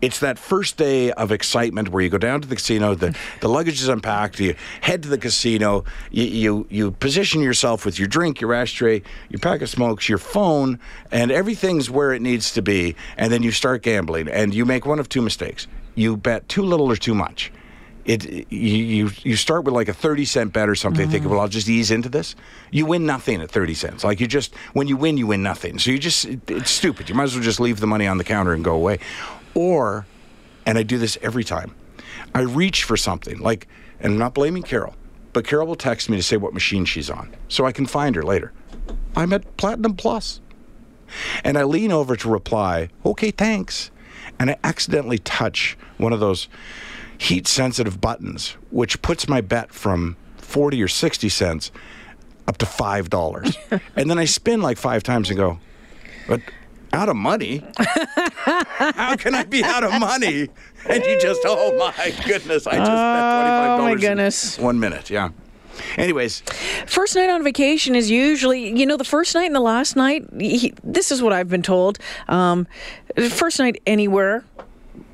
It's 0.00 0.20
that 0.20 0.38
first 0.38 0.76
day 0.76 1.10
of 1.12 1.32
excitement 1.32 1.88
where 1.88 2.02
you 2.02 2.08
go 2.08 2.18
down 2.18 2.40
to 2.40 2.48
the 2.48 2.54
casino, 2.54 2.94
the, 2.94 3.16
the 3.40 3.48
luggage 3.48 3.80
is 3.80 3.88
unpacked, 3.88 4.38
you 4.38 4.54
head 4.80 5.02
to 5.02 5.08
the 5.08 5.18
casino, 5.18 5.84
you, 6.10 6.24
you, 6.24 6.66
you 6.70 6.90
position 6.92 7.40
yourself 7.40 7.84
with 7.84 7.98
your 7.98 8.08
drink, 8.08 8.40
your 8.40 8.54
ashtray, 8.54 9.02
your 9.28 9.40
pack 9.40 9.60
of 9.60 9.68
smokes, 9.68 10.08
your 10.08 10.18
phone, 10.18 10.78
and 11.10 11.30
everything's 11.30 11.90
where 11.90 12.12
it 12.12 12.22
needs 12.22 12.52
to 12.52 12.62
be. 12.62 12.94
And 13.16 13.32
then 13.32 13.42
you 13.42 13.50
start 13.50 13.82
gambling, 13.82 14.28
and 14.28 14.54
you 14.54 14.64
make 14.64 14.86
one 14.86 14.98
of 15.00 15.08
two 15.08 15.22
mistakes. 15.22 15.66
You 15.94 16.16
bet 16.16 16.48
too 16.48 16.62
little 16.62 16.90
or 16.90 16.96
too 16.96 17.14
much. 17.14 17.52
It 18.04 18.50
you 18.50 19.10
you, 19.22 19.36
start 19.36 19.64
with 19.64 19.74
like 19.74 19.88
a 19.88 19.92
30 19.92 20.24
cent 20.24 20.52
bet 20.54 20.66
or 20.66 20.74
something 20.74 21.10
thinking 21.10 21.24
mm-hmm. 21.24 21.30
well 21.32 21.40
i'll 21.40 21.48
just 21.48 21.68
ease 21.68 21.90
into 21.90 22.08
this. 22.08 22.36
You 22.70 22.86
win 22.86 23.04
nothing 23.04 23.42
at 23.42 23.50
30 23.50 23.74
cents. 23.74 24.02
Like 24.02 24.18
you 24.18 24.26
just 24.26 24.54
when 24.72 24.88
you 24.88 24.96
win 24.96 25.18
you 25.18 25.26
win 25.26 25.42
nothing. 25.42 25.78
So 25.78 25.90
you 25.90 25.98
just 25.98 26.24
it, 26.24 26.40
it's 26.50 26.70
stupid. 26.70 27.10
You 27.10 27.14
might 27.14 27.24
as 27.24 27.34
well 27.34 27.44
just 27.44 27.60
leave 27.60 27.80
the 27.80 27.86
money 27.86 28.06
on 28.06 28.16
the 28.16 28.24
counter 28.24 28.54
and 28.54 28.64
go 28.64 28.72
away 28.72 28.98
or 29.58 30.06
and 30.66 30.78
i 30.78 30.82
do 30.82 30.98
this 30.98 31.18
every 31.22 31.44
time 31.44 31.74
i 32.34 32.40
reach 32.40 32.84
for 32.84 32.96
something 32.96 33.38
like 33.38 33.66
and 34.00 34.12
i'm 34.12 34.18
not 34.18 34.34
blaming 34.34 34.62
carol 34.62 34.94
but 35.32 35.46
carol 35.46 35.66
will 35.66 35.76
text 35.76 36.08
me 36.08 36.16
to 36.16 36.22
say 36.22 36.36
what 36.36 36.54
machine 36.54 36.84
she's 36.84 37.10
on 37.10 37.34
so 37.48 37.64
i 37.64 37.72
can 37.72 37.86
find 37.86 38.14
her 38.14 38.22
later 38.22 38.52
i'm 39.16 39.32
at 39.32 39.56
platinum 39.56 39.94
plus 39.94 40.40
and 41.44 41.56
I 41.58 41.64
lean 41.64 41.92
over 41.92 42.16
to 42.16 42.28
reply, 42.28 42.88
okay, 43.04 43.30
thanks. 43.30 43.90
And 44.38 44.50
I 44.50 44.56
accidentally 44.62 45.18
touch 45.18 45.76
one 45.96 46.12
of 46.12 46.20
those 46.20 46.48
heat 47.16 47.46
sensitive 47.46 48.00
buttons, 48.00 48.56
which 48.70 49.02
puts 49.02 49.28
my 49.28 49.40
bet 49.40 49.72
from 49.72 50.16
40 50.36 50.82
or 50.82 50.88
60 50.88 51.28
cents 51.28 51.70
up 52.46 52.58
to 52.58 52.66
$5. 52.66 53.80
and 53.96 54.10
then 54.10 54.18
I 54.18 54.24
spin 54.24 54.62
like 54.62 54.78
five 54.78 55.02
times 55.02 55.30
and 55.30 55.38
go, 55.38 55.58
but 56.26 56.40
out 56.92 57.08
of 57.08 57.16
money? 57.16 57.62
How 57.78 59.16
can 59.16 59.34
I 59.34 59.44
be 59.44 59.62
out 59.64 59.84
of 59.84 59.98
money? 59.98 60.48
And 60.88 61.04
you 61.04 61.20
just, 61.20 61.42
oh 61.44 61.76
my 61.78 62.14
goodness, 62.26 62.66
I 62.66 62.76
just 62.76 62.86
bet 62.86 62.88
$25. 62.88 63.78
Oh, 63.78 63.82
my 63.82 63.92
in 63.92 63.98
goodness. 63.98 64.58
One 64.58 64.80
minute, 64.80 65.10
yeah. 65.10 65.30
Anyways, 65.96 66.42
First 66.86 67.14
night 67.14 67.30
on 67.30 67.44
vacation 67.44 67.94
is 67.94 68.10
usually, 68.10 68.76
you 68.76 68.84
know, 68.86 68.96
the 68.96 69.04
first 69.04 69.34
night 69.34 69.44
and 69.46 69.54
the 69.54 69.60
last 69.60 69.94
night. 69.96 70.24
He, 70.38 70.74
this 70.82 71.12
is 71.12 71.22
what 71.22 71.32
I've 71.32 71.48
been 71.48 71.62
told. 71.62 71.98
Um, 72.26 72.66
first 73.30 73.58
night 73.58 73.80
anywhere, 73.86 74.44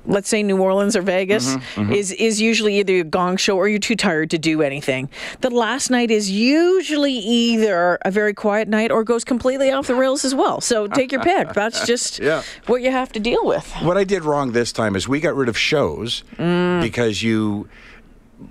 let's 0.07 0.29
say 0.29 0.43
New 0.43 0.61
Orleans 0.61 0.95
or 0.97 1.03
Vegas, 1.03 1.57
Mm-hmm, 1.57 1.93
is 1.93 2.13
is 2.13 2.41
usually 2.41 2.79
either 2.79 3.01
a 3.01 3.05
gong 3.05 3.37
show 3.37 3.57
or 3.57 3.69
you're 3.69 3.79
too 3.79 3.97
tired 3.97 4.31
to 4.31 4.39
do 4.39 4.63
anything. 4.63 5.09
The 5.41 5.51
last 5.51 5.91
night 5.91 6.11
is 6.11 6.31
usually 6.31 7.13
either 7.15 7.99
a 8.05 8.11
very 8.11 8.35
quiet 8.35 8.69
night 8.69 8.91
or 8.91 9.05
goes 9.05 9.25
completely 9.25 9.71
off 9.71 9.87
the 9.87 9.95
rails 9.95 10.25
as 10.25 10.35
well. 10.35 10.61
So 10.61 10.87
take 10.87 11.13
your 11.13 11.23
pick. 11.23 11.53
That's 11.53 11.87
just 11.93 12.19
Yeah. 12.19 12.43
what 12.67 12.83
you 12.83 12.91
have 12.91 13.13
to 13.13 13.21
deal 13.21 13.45
with. 13.45 13.67
What 13.83 13.97
I 13.97 14.05
did 14.05 14.25
wrong 14.25 14.53
this 14.53 14.73
time 14.73 14.97
is 14.97 15.09
we 15.09 15.21
got 15.21 15.35
rid 15.35 15.49
of 15.49 15.57
shows 15.59 16.23
Mm. 16.39 16.83
because 16.83 17.23
you. 17.23 17.69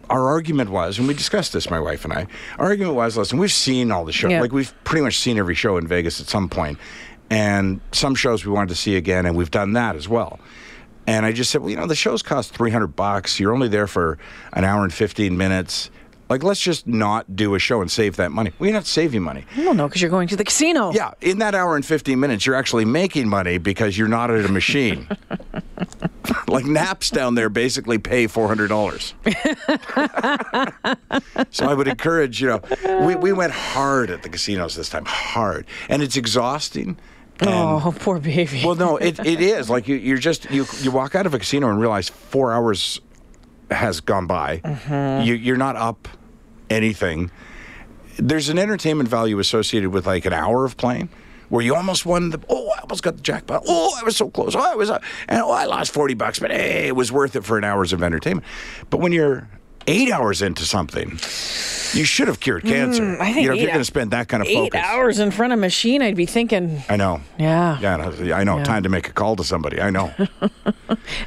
Our 0.09 0.25
argument 0.27 0.69
was, 0.71 0.97
and 0.97 1.07
we 1.07 1.13
discussed 1.13 1.53
this, 1.53 1.69
my 1.69 1.79
wife 1.79 2.03
and 2.05 2.13
I. 2.13 2.25
Our 2.57 2.67
argument 2.67 2.95
was, 2.95 3.15
listen, 3.17 3.37
we've 3.37 3.51
seen 3.51 3.91
all 3.91 4.05
the 4.05 4.11
shows. 4.13 4.31
Yeah. 4.31 4.41
Like 4.41 4.51
we've 4.51 4.73
pretty 4.85 5.03
much 5.03 5.19
seen 5.19 5.37
every 5.37 5.53
show 5.55 5.77
in 5.77 5.85
Vegas 5.87 6.19
at 6.21 6.27
some 6.27 6.49
point, 6.49 6.79
and 7.29 7.79
some 7.91 8.15
shows 8.15 8.45
we 8.45 8.51
wanted 8.51 8.69
to 8.69 8.75
see 8.75 8.95
again, 8.95 9.25
and 9.25 9.35
we've 9.35 9.51
done 9.51 9.73
that 9.73 9.95
as 9.95 10.07
well. 10.07 10.39
And 11.05 11.25
I 11.25 11.31
just 11.31 11.51
said, 11.51 11.61
well, 11.61 11.69
you 11.69 11.75
know, 11.75 11.87
the 11.87 11.95
shows 11.95 12.21
cost 12.21 12.53
three 12.53 12.71
hundred 12.71 12.95
bucks. 12.95 13.39
You're 13.39 13.53
only 13.53 13.67
there 13.67 13.87
for 13.87 14.17
an 14.53 14.63
hour 14.63 14.83
and 14.83 14.93
fifteen 14.93 15.37
minutes. 15.37 15.89
Like, 16.29 16.41
let's 16.41 16.61
just 16.61 16.87
not 16.87 17.35
do 17.35 17.53
a 17.53 17.59
show 17.59 17.81
and 17.81 17.91
save 17.91 18.15
that 18.15 18.31
money. 18.31 18.53
We're 18.57 18.73
not 18.73 18.85
saving 18.87 19.21
money. 19.21 19.45
I 19.55 19.63
don't 19.63 19.77
because 19.77 20.01
you're 20.01 20.09
going 20.09 20.27
to 20.29 20.35
the 20.35 20.45
casino. 20.45 20.91
Yeah, 20.91 21.11
in 21.21 21.37
that 21.39 21.53
hour 21.53 21.75
and 21.75 21.85
15 21.85 22.19
minutes, 22.19 22.45
you're 22.45 22.55
actually 22.55 22.85
making 22.85 23.27
money 23.27 23.57
because 23.59 23.97
you're 23.97 24.07
not 24.07 24.31
at 24.31 24.43
a 24.43 24.47
machine. 24.47 25.07
like 26.47 26.65
naps 26.65 27.11
down 27.11 27.35
there 27.35 27.49
basically 27.49 27.97
pay 27.99 28.25
$400. 28.25 29.13
so 31.53 31.65
I 31.67 31.73
would 31.73 31.87
encourage, 31.87 32.41
you 32.41 32.47
know, 32.47 32.61
we, 33.05 33.15
we 33.15 33.33
went 33.33 33.51
hard 33.51 34.09
at 34.09 34.23
the 34.23 34.29
casinos 34.29 34.75
this 34.75 34.89
time, 34.89 35.05
hard. 35.05 35.67
And 35.89 36.01
it's 36.01 36.17
exhausting. 36.17 36.97
And- 37.39 37.49
Oh, 37.49 37.93
poor 37.99 38.19
baby. 38.19 38.61
well, 38.63 38.75
no, 38.75 38.97
it, 38.97 39.19
it 39.25 39.41
is. 39.41 39.69
Like 39.69 39.87
you, 39.87 39.95
you're 39.95 40.17
just, 40.17 40.49
you, 40.51 40.65
you 40.81 40.91
walk 40.91 41.15
out 41.15 41.25
of 41.25 41.33
a 41.33 41.39
casino 41.39 41.69
and 41.69 41.79
realize 41.79 42.09
four 42.09 42.53
hours 42.53 43.01
has 43.71 43.99
gone 44.01 44.27
by. 44.27 44.61
You, 45.25 45.33
you're 45.33 45.57
not 45.57 45.75
up 45.75 46.07
anything. 46.69 47.31
There's 48.17 48.49
an 48.49 48.59
entertainment 48.59 49.09
value 49.09 49.39
associated 49.39 49.89
with 49.89 50.05
like 50.05 50.25
an 50.25 50.33
hour 50.33 50.63
of 50.65 50.77
playing 50.77 51.09
where 51.49 51.63
you 51.63 51.75
almost 51.75 52.05
won 52.05 52.29
the, 52.29 52.39
oh, 52.49 52.69
I 52.71 52.79
almost 52.81 53.03
got 53.03 53.15
the 53.15 53.21
jackpot. 53.21 53.63
Oh, 53.67 53.95
I 53.99 54.03
was 54.03 54.15
so 54.15 54.29
close. 54.29 54.55
Oh, 54.55 54.59
I 54.59 54.75
was, 54.75 54.89
uh, 54.89 54.99
and 55.27 55.41
oh, 55.41 55.51
I 55.51 55.65
lost 55.65 55.91
40 55.91 56.13
bucks, 56.13 56.39
but 56.39 56.51
hey, 56.51 56.87
it 56.87 56.95
was 56.95 57.11
worth 57.11 57.35
it 57.35 57.43
for 57.43 57.57
an 57.57 57.63
hours 57.63 57.93
of 57.93 58.01
entertainment. 58.03 58.45
But 58.89 58.99
when 58.99 59.11
you're 59.11 59.47
eight 59.87 60.11
hours 60.11 60.41
into 60.41 60.65
something, 60.65 61.17
You 61.93 62.05
should 62.05 62.27
have 62.27 62.39
cured 62.39 62.63
cancer. 62.63 63.03
Mm, 63.03 63.19
I 63.21 63.33
think 63.33 63.43
you 63.43 63.47
know, 63.49 63.53
if 63.55 63.61
you're 63.61 63.67
going 63.69 63.79
to 63.79 63.85
spend 63.85 64.11
that 64.11 64.27
kind 64.27 64.41
of 64.41 64.49
Eight 64.49 64.55
focus. 64.73 64.81
hours 64.83 65.19
in 65.19 65.31
front 65.31 65.53
of 65.53 65.59
a 65.59 65.61
machine, 65.61 66.01
I'd 66.01 66.15
be 66.15 66.25
thinking, 66.25 66.81
I 66.89 66.95
know. 66.95 67.21
yeah. 67.37 67.79
Yeah, 67.79 68.35
I 68.35 68.43
know. 68.43 68.57
Yeah. 68.57 68.63
Time 68.63 68.83
to 68.83 68.89
make 68.89 69.07
a 69.09 69.13
call 69.13 69.35
to 69.35 69.43
somebody. 69.43 69.79
I 69.81 69.89
know. 69.89 70.13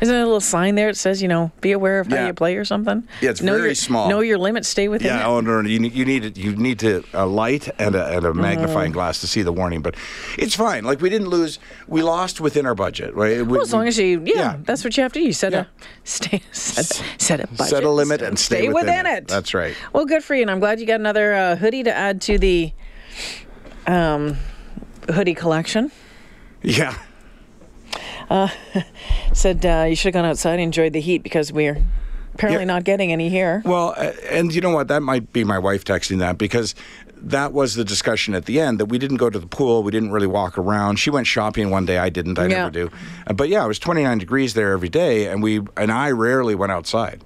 Isn't 0.00 0.14
there 0.14 0.23
a 0.23 0.25
little 0.26 0.40
sign 0.40 0.75
there 0.75 0.88
that 0.88 0.96
says, 0.96 1.23
you 1.23 1.28
know, 1.28 1.50
be 1.61 1.73
aware 1.73 2.00
of 2.00 2.06
how 2.08 2.26
you 2.26 2.35
play 2.35 2.56
or 2.56 2.64
something? 2.64 3.06
Yeah, 3.20 3.30
it's 3.30 3.42
know 3.42 3.56
very 3.56 3.68
your, 3.68 3.75
small. 3.75 4.08
Know 4.08 4.20
your 4.20 4.38
limits, 4.38 4.68
stay 4.68 4.88
within 4.88 5.08
yeah. 5.08 5.20
it. 5.20 5.25
Oh 5.26 5.40
no, 5.40 5.61
no. 5.62 5.68
You 5.68 5.78
need 5.78 5.92
you 5.94 6.04
need 6.04 6.25
it. 6.25 6.37
You 6.37 6.54
need 6.56 6.78
to 6.80 7.04
a 7.12 7.26
light 7.26 7.68
and 7.78 7.94
a, 7.94 8.06
and 8.08 8.25
a 8.25 8.30
Mm-hmm. 8.30 8.40
magnifying 8.40 8.92
glass 8.92 9.20
to 9.20 9.26
see 9.26 9.42
the 9.42 9.52
warning. 9.52 9.82
But 9.82 9.94
it's 10.38 10.54
fine. 10.54 10.85
Like 10.85 11.00
we 11.00 11.08
didn't 11.08 11.28
lose. 11.28 11.58
We 11.87 12.02
lost 12.02 12.40
within 12.40 12.66
our 12.66 12.75
budget. 12.75 13.14
Right. 13.14 13.38
We- 13.38 13.44
Well, 13.44 13.62
as 13.62 13.73
long 13.73 13.87
as 13.88 13.99
you, 13.99 14.23
yeah, 14.25 14.35
Yeah. 14.37 14.56
that's 14.64 14.85
what 14.85 14.96
you 14.96 15.02
have 15.02 15.12
to 15.14 15.20
do. 15.20 15.25
You 15.26 15.32
set 15.32 15.52
Yeah. 15.52 15.61
a 15.61 15.66
stay, 16.04 16.42
set, 16.52 17.02
set 17.18 17.40
a 17.40 17.46
budget, 17.46 17.66
set 17.66 17.85
a 17.85 17.90
limit 17.90 18.20
and 18.23 18.38
stay, 18.38 18.68
within, 18.68 19.06
it. 19.06 19.26
That's 19.28 19.54
right. 19.54 19.75
Well, 19.92 20.04
good 20.04 20.23
for 20.25 20.35
you, 20.35 20.42
and 20.42 20.50
I'm 20.50 20.56
glad 20.61 20.81
you 20.81 20.87
got 20.87 21.01
another 21.01 21.35
uh, 21.35 21.57
hoodie 21.57 21.83
to 21.85 21.95
add 21.95 22.21
to 22.23 22.39
the 22.39 22.73
um, 23.87 24.37
hoodie 25.09 25.35
collection. 25.35 25.91
Yeah. 26.63 26.97
Said 29.33 29.65
uh, 29.65 29.87
you 29.89 29.95
should 29.97 30.15
have 30.15 30.23
gone 30.23 30.29
outside 30.29 30.55
and 30.55 30.63
enjoyed 30.63 30.93
the 30.93 31.01
heat 31.01 31.23
because 31.23 31.53
we're 31.53 31.81
apparently 32.35 32.63
Yeah. 32.63 32.75
not 32.75 32.85
getting 32.85 33.13
any 33.13 33.29
here. 33.29 33.63
Well, 33.65 33.95
uh, 33.97 34.13
and 34.31 34.55
you 34.55 34.61
know 34.61 34.71
what? 34.71 34.89
That 34.89 35.03
might 35.03 35.33
be 35.33 35.45
my 35.45 35.59
wife 35.59 35.85
texting 35.85 36.19
that 36.19 36.37
because 36.39 36.75
that 37.19 37.53
was 37.53 37.75
the 37.77 37.85
discussion 37.85 38.35
at 38.35 38.45
the 38.47 38.61
end 38.61 38.79
that 38.81 38.87
we 38.87 38.99
didn't 38.99 39.17
go 39.19 39.31
to 39.31 39.39
the 39.39 39.47
pool. 39.47 39.83
We 39.83 39.91
didn't 39.93 40.11
really 40.11 40.27
walk 40.27 40.59
around. 40.59 40.97
She 40.97 41.11
went 41.11 41.27
shopping 41.27 41.71
one 41.71 41.87
day. 41.87 41.99
I 41.99 42.09
didn't. 42.09 42.39
I 42.39 42.43
Yeah. 42.45 42.49
never 42.49 42.71
do. 42.71 42.91
Uh, 43.27 43.33
But 43.33 43.49
yeah, 43.49 43.65
it 43.65 43.69
was 43.69 43.79
29 43.79 44.19
degrees 44.19 44.55
there 44.55 44.73
every 44.73 44.89
day, 44.89 45.27
and 45.29 45.43
we 45.43 45.61
and 45.77 45.91
I 45.93 46.11
rarely 46.11 46.55
went 46.55 46.73
outside. 46.73 47.23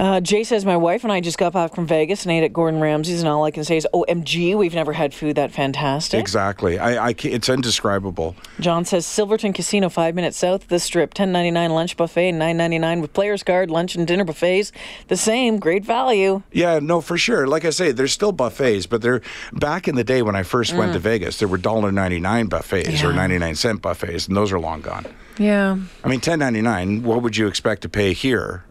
Uh, 0.00 0.18
Jay 0.18 0.44
says 0.44 0.64
my 0.64 0.78
wife 0.78 1.04
and 1.04 1.12
I 1.12 1.20
just 1.20 1.36
got 1.36 1.52
back 1.52 1.74
from 1.74 1.86
Vegas 1.86 2.22
and 2.22 2.32
ate 2.32 2.42
at 2.42 2.54
Gordon 2.54 2.80
Ramsay's, 2.80 3.20
and 3.20 3.28
all 3.28 3.44
I 3.44 3.50
can 3.50 3.64
say 3.64 3.76
is, 3.76 3.86
"OMG, 3.92 4.56
we've 4.56 4.74
never 4.74 4.94
had 4.94 5.12
food 5.12 5.36
that 5.36 5.52
fantastic." 5.52 6.18
Exactly. 6.18 6.78
I, 6.78 7.08
I 7.08 7.14
it's 7.22 7.50
indescribable. 7.50 8.34
John 8.60 8.86
says 8.86 9.04
Silverton 9.04 9.52
Casino, 9.52 9.90
five 9.90 10.14
minutes 10.14 10.38
south 10.38 10.62
of 10.62 10.68
the 10.68 10.80
Strip, 10.80 11.12
ten 11.12 11.32
ninety 11.32 11.50
nine 11.50 11.72
lunch 11.72 11.98
buffet, 11.98 12.32
nine 12.32 12.56
ninety 12.56 12.78
nine 12.78 13.02
with 13.02 13.12
players 13.12 13.42
card, 13.42 13.70
lunch 13.70 13.94
and 13.94 14.06
dinner 14.06 14.24
buffets, 14.24 14.72
the 15.08 15.18
same, 15.18 15.58
great 15.58 15.84
value. 15.84 16.42
Yeah, 16.50 16.78
no, 16.78 17.02
for 17.02 17.18
sure. 17.18 17.46
Like 17.46 17.66
I 17.66 17.70
say, 17.70 17.92
there's 17.92 18.12
still 18.12 18.32
buffets, 18.32 18.86
but 18.86 19.02
they're 19.02 19.20
back 19.52 19.86
in 19.86 19.96
the 19.96 20.04
day 20.04 20.22
when 20.22 20.34
I 20.34 20.44
first 20.44 20.72
went 20.74 20.94
to 20.94 20.98
Vegas. 20.98 21.38
There 21.38 21.46
were 21.48 21.58
$1.99 21.58 22.48
buffets 22.48 23.02
or 23.04 23.12
Mm. 23.12 23.16
99 23.16 23.54
cent 23.54 23.82
buffets, 23.82 24.28
and 24.28 24.34
those 24.34 24.50
are 24.50 24.58
long 24.58 24.80
gone. 24.80 25.04
Yeah, 25.36 25.76
I 26.02 26.08
mean, 26.08 26.20
10.99. 26.20 27.02
What 27.02 27.20
would 27.22 27.36
you 27.36 27.46
expect 27.48 27.82
to 27.82 27.90
pay 27.90 28.14
here? 28.14 28.64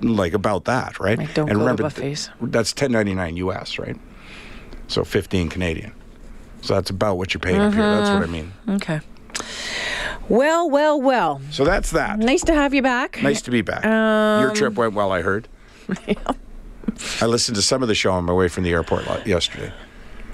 Like 0.00 0.32
about 0.32 0.64
that, 0.64 0.98
right? 1.00 1.18
I 1.18 1.24
don't 1.26 1.28
and 1.28 1.36
go 1.48 1.52
to 1.52 1.58
remember, 1.58 1.82
buffets. 1.84 2.26
th- 2.26 2.52
that's 2.52 2.72
10.99 2.72 3.36
US, 3.38 3.78
right? 3.78 3.96
So 4.88 5.04
15 5.04 5.48
Canadian. 5.48 5.92
So 6.62 6.74
that's 6.74 6.90
about 6.90 7.18
what 7.18 7.34
you're 7.34 7.40
paying 7.40 7.60
up 7.60 7.74
here. 7.74 7.82
That's 7.82 8.10
what 8.10 8.22
I 8.22 8.26
mean. 8.26 8.52
okay. 8.68 9.00
Well, 10.28 10.70
well, 10.70 11.00
well. 11.00 11.40
So 11.50 11.64
that's 11.64 11.90
that. 11.90 12.18
Nice 12.18 12.42
to 12.44 12.54
have 12.54 12.72
you 12.72 12.82
back. 12.82 13.20
Nice 13.22 13.42
to 13.42 13.50
be 13.50 13.60
back. 13.62 13.84
Um, 13.84 14.42
Your 14.42 14.54
trip 14.54 14.74
went 14.74 14.94
well, 14.94 15.10
I 15.10 15.20
heard. 15.22 15.48
Yeah. 16.06 16.14
I 17.20 17.26
listened 17.26 17.56
to 17.56 17.62
some 17.62 17.82
of 17.82 17.88
the 17.88 17.94
show 17.94 18.12
on 18.12 18.24
my 18.24 18.32
way 18.32 18.48
from 18.48 18.62
the 18.64 18.70
airport 18.70 19.26
yesterday. 19.26 19.72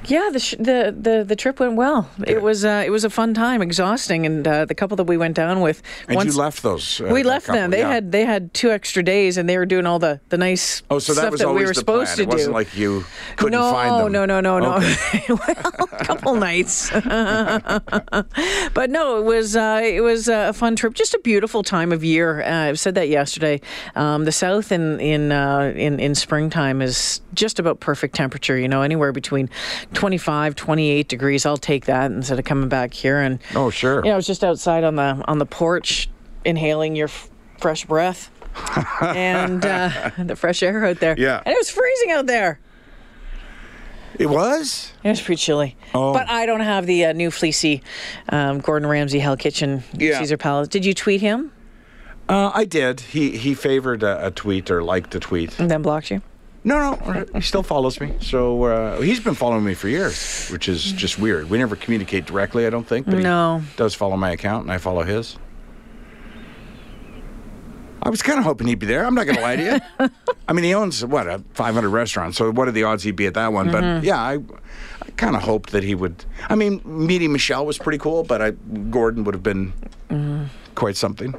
Yeah, 0.08 0.30
the, 0.32 0.40
sh- 0.40 0.54
the 0.58 0.94
the 0.98 1.24
the 1.26 1.36
trip 1.36 1.60
went 1.60 1.74
well. 1.76 2.08
It 2.26 2.42
was 2.42 2.64
uh, 2.64 2.82
it 2.84 2.90
was 2.90 3.04
a 3.04 3.10
fun 3.10 3.34
time, 3.34 3.60
exhausting, 3.62 4.24
and 4.26 4.46
uh, 4.48 4.64
the 4.64 4.74
couple 4.74 4.96
that 4.96 5.04
we 5.04 5.16
went 5.16 5.36
down 5.36 5.60
with. 5.60 5.82
And 6.08 6.16
once- 6.16 6.34
you 6.34 6.40
left 6.40 6.62
those. 6.62 7.00
Uh, 7.00 7.10
we 7.12 7.22
that 7.22 7.28
left 7.28 7.46
them. 7.46 7.70
They 7.70 7.80
yeah. 7.80 7.92
had 7.92 8.12
they 8.12 8.24
had 8.24 8.54
two 8.54 8.70
extra 8.70 9.02
days, 9.02 9.36
and 9.36 9.48
they 9.48 9.58
were 9.58 9.66
doing 9.66 9.86
all 9.86 9.98
the 9.98 10.20
the 10.30 10.38
nice 10.38 10.82
Oh, 10.90 10.98
so 10.98 11.12
that 11.12 11.20
stuff 11.20 11.30
was 11.32 11.40
that 11.40 11.46
always 11.48 11.60
we 11.60 11.66
were 11.66 11.74
the 11.74 11.74
supposed 11.80 12.14
plan. 12.14 12.16
to 12.16 12.22
it 12.22 12.28
wasn't 12.28 12.50
do. 12.50 12.54
like 12.54 12.76
you 12.76 13.04
couldn't 13.36 13.52
no, 13.52 13.70
find 13.72 14.04
them. 14.06 14.12
no, 14.12 14.24
no, 14.24 14.40
no, 14.40 14.58
no. 14.58 14.74
Okay. 14.76 15.24
well, 15.28 15.88
a 15.92 16.04
couple 16.04 16.34
nights, 16.36 16.90
but 18.74 18.90
no, 18.90 19.18
it 19.18 19.24
was 19.24 19.56
uh, 19.56 19.80
it 19.82 20.00
was 20.00 20.28
a 20.28 20.52
fun 20.52 20.76
trip. 20.76 20.94
Just 20.94 21.14
a 21.14 21.18
beautiful 21.18 21.62
time 21.62 21.92
of 21.92 22.02
year. 22.02 22.42
Uh, 22.42 22.68
I've 22.68 22.80
said 22.80 22.94
that 22.94 23.08
yesterday. 23.08 23.60
Um, 23.94 24.24
the 24.24 24.32
south 24.32 24.72
in 24.72 25.00
in 25.00 25.32
uh, 25.32 25.72
in 25.76 26.00
in 26.00 26.14
springtime 26.14 26.80
is 26.82 27.20
just 27.34 27.58
about 27.58 27.80
perfect 27.80 28.14
temperature. 28.14 28.58
You 28.58 28.68
know, 28.68 28.82
anywhere 28.82 29.12
between 29.12 29.50
25, 29.98 30.54
28 30.54 31.08
degrees. 31.08 31.44
I'll 31.44 31.56
take 31.56 31.86
that 31.86 32.10
instead 32.12 32.38
of 32.38 32.44
coming 32.44 32.68
back 32.68 32.94
here 32.94 33.18
and. 33.18 33.40
Oh, 33.54 33.68
sure. 33.70 34.04
Yeah, 34.04 34.12
I 34.12 34.16
was 34.16 34.26
just 34.26 34.44
outside 34.44 34.84
on 34.84 34.94
the 34.96 35.22
on 35.26 35.38
the 35.38 35.46
porch, 35.46 36.08
inhaling 36.44 36.94
your 36.94 37.08
f- 37.08 37.28
fresh 37.58 37.84
breath 37.84 38.30
and 39.02 39.64
uh, 39.66 40.10
the 40.18 40.36
fresh 40.36 40.62
air 40.62 40.84
out 40.84 41.00
there. 41.00 41.16
Yeah. 41.18 41.42
and 41.44 41.52
it 41.52 41.58
was 41.58 41.68
freezing 41.70 42.12
out 42.12 42.26
there. 42.26 42.60
It 44.18 44.26
was? 44.30 44.92
It 45.04 45.08
was 45.10 45.20
pretty 45.20 45.38
chilly. 45.40 45.76
Oh. 45.94 46.12
But 46.12 46.28
I 46.28 46.44
don't 46.46 46.60
have 46.60 46.86
the 46.86 47.06
uh, 47.06 47.12
new 47.12 47.30
fleecy 47.30 47.82
um, 48.30 48.58
Gordon 48.60 48.88
Ramsay 48.88 49.18
Hell 49.20 49.36
Kitchen 49.36 49.82
Yeah. 49.92 50.18
Caesar 50.18 50.36
Palace. 50.36 50.68
Did 50.68 50.84
you 50.84 50.92
tweet 50.94 51.20
him 51.20 51.52
Uh, 52.28 52.50
I 52.54 52.64
did. 52.64 53.00
He 53.00 53.36
he 53.36 53.54
favored 53.54 54.02
a, 54.02 54.26
a 54.26 54.30
tweet 54.30 54.70
or 54.70 54.82
liked 54.82 55.14
a 55.14 55.20
tweet. 55.20 55.58
and 55.58 55.70
then 55.70 55.82
blocked 55.82 56.10
you? 56.10 56.20
No, 56.68 56.90
no, 57.06 57.24
he 57.34 57.40
still 57.40 57.62
follows 57.62 58.00
me. 58.00 58.12
So 58.20 58.64
uh, 58.64 59.00
he's 59.00 59.20
been 59.20 59.34
following 59.34 59.64
me 59.64 59.74
for 59.74 59.88
years, 59.88 60.48
which 60.50 60.68
is 60.68 60.92
just 60.92 61.18
weird. 61.18 61.48
We 61.48 61.56
never 61.58 61.76
communicate 61.76 62.26
directly, 62.26 62.66
I 62.66 62.70
don't 62.70 62.86
think. 62.86 63.06
But 63.06 63.18
No. 63.18 63.60
he 63.60 63.76
does 63.76 63.94
follow 63.94 64.16
my 64.16 64.30
account, 64.32 64.64
and 64.64 64.72
I 64.72 64.78
follow 64.78 65.02
his. 65.02 65.36
I 68.02 68.10
was 68.10 68.22
kind 68.22 68.38
of 68.38 68.44
hoping 68.44 68.68
he'd 68.68 68.78
be 68.78 68.86
there. 68.86 69.04
I'm 69.04 69.14
not 69.14 69.24
going 69.24 69.36
to 69.36 69.42
lie 69.42 69.56
to 69.56 69.80
you. 69.98 70.08
I 70.48 70.52
mean, 70.52 70.64
he 70.64 70.72
owns 70.74 71.04
what 71.04 71.26
a 71.26 71.42
500 71.54 71.88
restaurants. 71.88 72.38
So 72.38 72.50
what 72.52 72.68
are 72.68 72.72
the 72.72 72.84
odds 72.84 73.02
he'd 73.02 73.16
be 73.16 73.26
at 73.26 73.34
that 73.34 73.52
one? 73.52 73.68
Mm-hmm. 73.70 73.98
But 74.00 74.04
yeah, 74.04 74.20
I, 74.20 74.34
I 74.34 75.10
kind 75.16 75.34
of 75.36 75.42
hoped 75.42 75.70
that 75.72 75.82
he 75.82 75.94
would. 75.94 76.24
I 76.48 76.54
mean, 76.54 76.80
meeting 76.84 77.32
Michelle 77.32 77.66
was 77.66 77.76
pretty 77.76 77.98
cool, 77.98 78.22
but 78.22 78.40
I, 78.40 78.50
Gordon 78.90 79.24
would 79.24 79.34
have 79.34 79.42
been 79.42 79.72
Mm-hmm. 80.10 80.44
quite 80.74 80.96
something. 80.96 81.34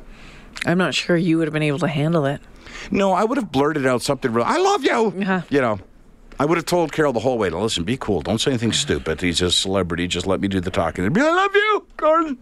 I'm 0.66 0.78
not 0.78 0.94
sure 0.94 1.16
you 1.18 1.38
would 1.40 1.48
have 1.48 1.54
been 1.54 1.64
able 1.64 1.80
to 1.80 1.88
handle 1.88 2.26
it. 2.26 2.40
No, 2.92 3.14
I 3.14 3.24
would 3.24 3.38
have 3.38 3.52
blurted 3.52 3.86
out 3.86 4.02
something 4.02 4.32
real. 4.32 4.46
I 4.46 4.58
love 4.58 4.84
you. 4.84 5.14
Uh-huh. 5.22 5.42
You 5.50 5.62
know, 5.62 5.80
I 6.40 6.46
would 6.46 6.58
have 6.58 6.66
told 6.66 6.94
Carol 6.94 7.12
the 7.12 7.20
whole 7.20 7.38
way 7.38 7.50
to 7.50 7.58
listen, 7.58 7.84
be 7.84 7.98
cool. 7.98 8.22
Don't 8.22 8.40
say 8.40 8.52
anything 8.52 8.72
stupid. 8.72 9.20
He's 9.20 9.42
a 9.42 9.52
celebrity. 9.52 10.08
Just 10.08 10.26
let 10.26 10.40
me 10.40 10.48
do 10.48 10.62
the 10.62 10.72
talking. 10.72 11.04
And 11.04 11.14
be, 11.14 11.22
I 11.22 11.30
love 11.30 11.54
you, 11.54 11.88
Gordon. 11.98 12.38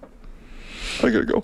I 1.00 1.10
gotta 1.10 1.26
go. 1.26 1.44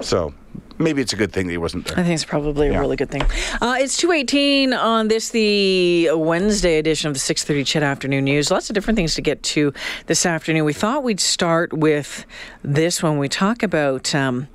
So 0.00 0.34
maybe 0.78 1.00
it's 1.00 1.14
a 1.14 1.16
good 1.16 1.32
thing 1.32 1.46
that 1.46 1.52
he 1.52 1.58
wasn't 1.58 1.86
there. 1.86 1.98
I 1.98 2.02
think 2.02 2.14
it's 2.14 2.24
probably 2.24 2.68
a 2.68 2.78
really 2.78 2.96
good 2.96 3.10
thing. 3.10 3.22
Uh, 3.62 3.76
it's 3.78 3.96
218 3.96 4.74
on 4.74 5.08
this, 5.08 5.30
the 5.30 6.10
Wednesday 6.12 6.78
edition 6.78 7.08
of 7.08 7.14
the 7.14 7.20
630 7.20 7.64
CHED 7.64 7.82
Afternoon 7.82 8.24
News. 8.24 8.50
Lots 8.50 8.68
of 8.68 8.74
different 8.74 8.96
things 8.96 9.14
to 9.14 9.22
get 9.22 9.42
to 9.44 9.72
this 10.06 10.26
afternoon. 10.26 10.64
We 10.64 10.74
thought 10.74 11.02
we'd 11.02 11.20
start 11.20 11.72
with 11.72 12.26
this 12.62 13.02
when 13.02 13.18
we 13.18 13.28
talk 13.28 13.62
about... 13.62 14.14
Um, 14.14 14.48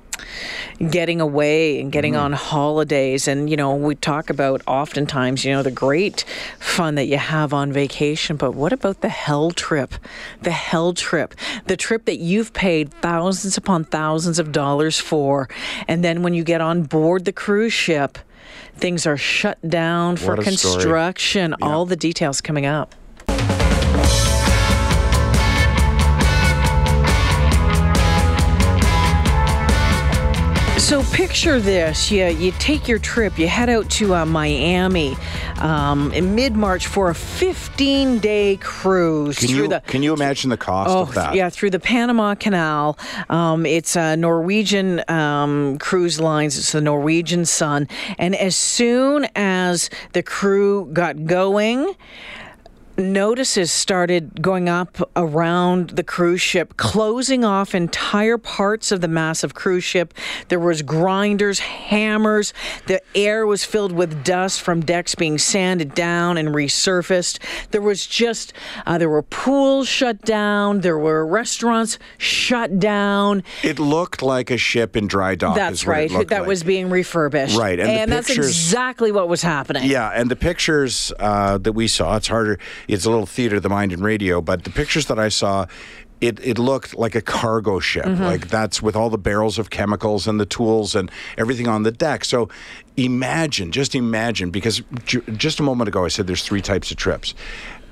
getting 0.90 1.20
away 1.20 1.80
and 1.80 1.92
getting 1.92 2.16
on 2.16 2.32
holidays. 2.32 3.28
And 3.28 3.48
you 3.48 3.56
know 3.56 3.74
we 3.74 3.94
talk 3.94 4.30
about 4.30 4.62
oftentimes 4.66 5.44
you 5.44 5.52
know 5.52 5.62
the 5.62 5.70
great 5.70 6.24
fun 6.58 6.94
that 6.96 7.06
you 7.06 7.18
have 7.18 7.52
on 7.52 7.72
vacation 7.72 8.36
but 8.36 8.52
what 8.52 8.72
about 8.72 9.00
the 9.00 9.08
hell 9.08 9.50
trip? 9.50 9.94
The 10.42 10.50
hell 10.50 10.92
trip. 10.92 11.34
The 11.66 11.76
trip 11.76 12.04
that 12.06 12.18
you've 12.18 12.52
paid 12.52 12.92
thousands 12.94 13.56
upon 13.56 13.84
thousands 13.84 14.38
of 14.38 14.52
dollars 14.52 14.98
for. 14.98 15.48
And 15.88 16.04
then 16.04 16.22
when 16.22 16.34
you 16.34 16.44
get 16.44 16.60
on 16.60 16.82
board 16.84 17.24
the 17.24 17.32
cruise 17.32 17.72
ship 17.72 18.18
things 18.74 19.06
are 19.06 19.16
shut 19.16 19.58
down 19.68 20.16
for 20.16 20.36
construction. 20.36 21.54
All 21.60 21.86
the 21.86 21.96
details 21.96 22.40
coming 22.40 22.66
up 22.66 22.94
So 30.92 31.02
picture 31.04 31.58
this: 31.58 32.10
you 32.10 32.26
you 32.26 32.52
take 32.58 32.86
your 32.86 32.98
trip, 32.98 33.38
you 33.38 33.48
head 33.48 33.70
out 33.70 33.88
to 33.92 34.14
uh, 34.14 34.26
Miami 34.26 35.16
um, 35.56 36.12
in 36.12 36.34
mid 36.34 36.54
March 36.54 36.86
for 36.86 37.08
a 37.08 37.14
15 37.14 38.18
day 38.18 38.58
cruise 38.58 39.38
Can 39.38 39.48
through 39.48 39.56
you 39.56 39.68
the. 39.68 39.80
can 39.86 40.02
you 40.02 40.12
imagine 40.12 40.50
the 40.50 40.58
cost 40.58 40.90
Oh, 40.90 41.00
of 41.04 41.14
that? 41.14 41.34
yeah, 41.34 41.48
through 41.48 41.70
the 41.70 41.80
Panama 41.80 42.34
Canal. 42.34 42.98
Um, 43.30 43.64
it's 43.64 43.96
a 43.96 44.18
Norwegian 44.18 45.02
um, 45.08 45.78
cruise 45.78 46.20
lines. 46.20 46.58
It's 46.58 46.72
the 46.72 46.82
Norwegian 46.82 47.46
Sun. 47.46 47.88
And 48.18 48.34
as 48.36 48.54
soon 48.54 49.26
as 49.34 49.88
the 50.12 50.22
crew 50.22 50.90
got 50.92 51.24
going, 51.24 51.94
notices 53.02 53.70
started 53.70 54.42
going 54.42 54.68
up 54.68 54.98
around 55.16 55.90
the 55.90 56.02
cruise 56.02 56.40
ship, 56.40 56.76
closing 56.76 57.44
off 57.44 57.74
entire 57.74 58.38
parts 58.38 58.92
of 58.92 59.00
the 59.00 59.08
massive 59.08 59.54
cruise 59.54 59.84
ship. 59.84 60.14
There 60.48 60.60
was 60.60 60.82
grinders, 60.82 61.58
hammers. 61.58 62.52
The 62.86 63.02
air 63.14 63.46
was 63.46 63.64
filled 63.64 63.92
with 63.92 64.24
dust 64.24 64.60
from 64.60 64.80
decks 64.80 65.14
being 65.14 65.38
sanded 65.38 65.94
down 65.94 66.36
and 66.38 66.48
resurfaced. 66.48 67.38
There 67.70 67.82
was 67.82 68.06
just 68.06 68.52
uh, 68.86 68.98
there 68.98 69.10
were 69.10 69.22
pools 69.22 69.88
shut 69.88 70.22
down. 70.22 70.80
There 70.80 70.98
were 70.98 71.26
restaurants 71.26 71.98
shut 72.18 72.78
down. 72.78 73.42
It 73.62 73.78
looked 73.78 74.22
like 74.22 74.50
a 74.50 74.56
ship 74.56 74.96
in 74.96 75.06
dry 75.06 75.34
dock. 75.34 75.56
That's 75.56 75.86
right. 75.86 76.10
That 76.10 76.30
like. 76.30 76.46
was 76.46 76.62
being 76.62 76.90
refurbished. 76.90 77.58
Right, 77.58 77.78
and, 77.78 77.90
and 77.90 78.12
that's 78.12 78.30
exactly 78.30 79.12
what 79.12 79.28
was 79.28 79.42
happening. 79.42 79.84
Yeah, 79.84 80.08
and 80.08 80.30
the 80.30 80.36
pictures 80.36 81.12
uh, 81.18 81.58
that 81.58 81.72
we 81.72 81.88
saw, 81.88 82.16
it's 82.16 82.28
harder. 82.28 82.58
It's 82.92 83.04
a 83.04 83.10
little 83.10 83.26
theater 83.26 83.56
of 83.56 83.62
the 83.62 83.68
mind 83.68 83.92
and 83.92 84.02
radio, 84.02 84.40
but 84.40 84.64
the 84.64 84.70
pictures 84.70 85.06
that 85.06 85.18
I 85.18 85.28
saw, 85.28 85.66
it, 86.20 86.38
it 86.44 86.58
looked 86.58 86.94
like 86.94 87.14
a 87.14 87.22
cargo 87.22 87.80
ship. 87.80 88.04
Mm-hmm. 88.04 88.22
Like 88.22 88.48
that's 88.48 88.82
with 88.82 88.94
all 88.94 89.10
the 89.10 89.18
barrels 89.18 89.58
of 89.58 89.70
chemicals 89.70 90.26
and 90.26 90.38
the 90.38 90.46
tools 90.46 90.94
and 90.94 91.10
everything 91.38 91.68
on 91.68 91.82
the 91.82 91.92
deck. 91.92 92.24
So 92.24 92.48
imagine, 92.96 93.72
just 93.72 93.94
imagine, 93.94 94.50
because 94.50 94.82
just 95.04 95.58
a 95.58 95.62
moment 95.62 95.88
ago 95.88 96.04
I 96.04 96.08
said 96.08 96.26
there's 96.26 96.44
three 96.44 96.62
types 96.62 96.90
of 96.90 96.96
trips 96.96 97.34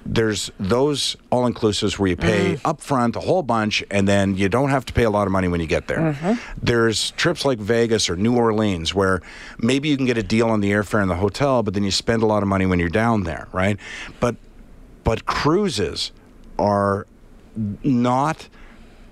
there's 0.06 0.50
those 0.58 1.16
all 1.30 1.50
inclusives 1.50 1.98
where 1.98 2.08
you 2.08 2.16
pay 2.16 2.54
mm. 2.54 2.60
up 2.64 2.80
front 2.80 3.16
a 3.16 3.20
whole 3.20 3.42
bunch 3.42 3.84
and 3.90 4.08
then 4.08 4.36
you 4.36 4.48
don't 4.48 4.70
have 4.70 4.84
to 4.86 4.92
pay 4.92 5.04
a 5.04 5.10
lot 5.10 5.26
of 5.26 5.32
money 5.32 5.48
when 5.48 5.60
you 5.60 5.66
get 5.66 5.88
there. 5.88 5.98
Mm-hmm. 5.98 6.32
There's 6.62 7.10
trips 7.12 7.44
like 7.44 7.58
Vegas 7.58 8.08
or 8.08 8.16
New 8.16 8.36
Orleans 8.36 8.94
where 8.94 9.20
maybe 9.58 9.88
you 9.88 9.96
can 9.96 10.06
get 10.06 10.16
a 10.16 10.22
deal 10.22 10.48
on 10.48 10.60
the 10.60 10.70
airfare 10.70 11.02
and 11.02 11.10
the 11.10 11.16
hotel, 11.16 11.62
but 11.62 11.74
then 11.74 11.84
you 11.84 11.90
spend 11.90 12.22
a 12.22 12.26
lot 12.26 12.42
of 12.42 12.48
money 12.48 12.66
when 12.66 12.78
you're 12.78 12.88
down 12.88 13.24
there, 13.24 13.48
right? 13.52 13.78
But 14.20 14.36
but 15.04 15.26
cruises 15.26 16.12
are 16.58 17.06
not 17.82 18.48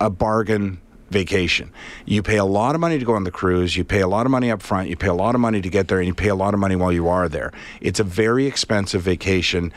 a 0.00 0.10
bargain 0.10 0.80
vacation. 1.10 1.72
You 2.04 2.22
pay 2.22 2.36
a 2.36 2.44
lot 2.44 2.74
of 2.74 2.80
money 2.80 2.98
to 2.98 3.04
go 3.04 3.14
on 3.14 3.24
the 3.24 3.30
cruise, 3.30 3.76
you 3.76 3.84
pay 3.84 4.00
a 4.00 4.08
lot 4.08 4.26
of 4.26 4.32
money 4.32 4.50
up 4.50 4.62
front, 4.62 4.88
you 4.88 4.96
pay 4.96 5.08
a 5.08 5.14
lot 5.14 5.34
of 5.34 5.40
money 5.40 5.60
to 5.60 5.68
get 5.68 5.88
there, 5.88 5.98
and 5.98 6.06
you 6.06 6.14
pay 6.14 6.28
a 6.28 6.34
lot 6.34 6.54
of 6.54 6.60
money 6.60 6.76
while 6.76 6.92
you 6.92 7.08
are 7.08 7.28
there. 7.28 7.52
It's 7.80 8.00
a 8.00 8.04
very 8.04 8.46
expensive 8.46 9.02
vacation. 9.02 9.72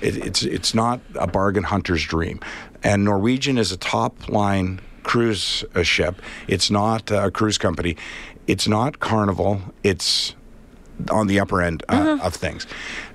It, 0.00 0.16
it's 0.16 0.42
it's 0.42 0.74
not 0.74 1.00
a 1.14 1.26
bargain 1.26 1.64
hunter's 1.64 2.04
dream, 2.04 2.40
and 2.82 3.04
Norwegian 3.04 3.58
is 3.58 3.70
a 3.70 3.76
top 3.76 4.28
line 4.28 4.80
cruise 5.04 5.64
uh, 5.74 5.82
ship. 5.82 6.20
It's 6.48 6.70
not 6.70 7.10
a 7.10 7.30
cruise 7.30 7.58
company. 7.58 7.96
It's 8.46 8.66
not 8.66 8.98
Carnival. 8.98 9.60
It's 9.82 10.34
on 11.10 11.28
the 11.28 11.38
upper 11.40 11.62
end 11.62 11.84
uh, 11.88 12.00
mm-hmm. 12.00 12.26
of 12.26 12.34
things, 12.34 12.66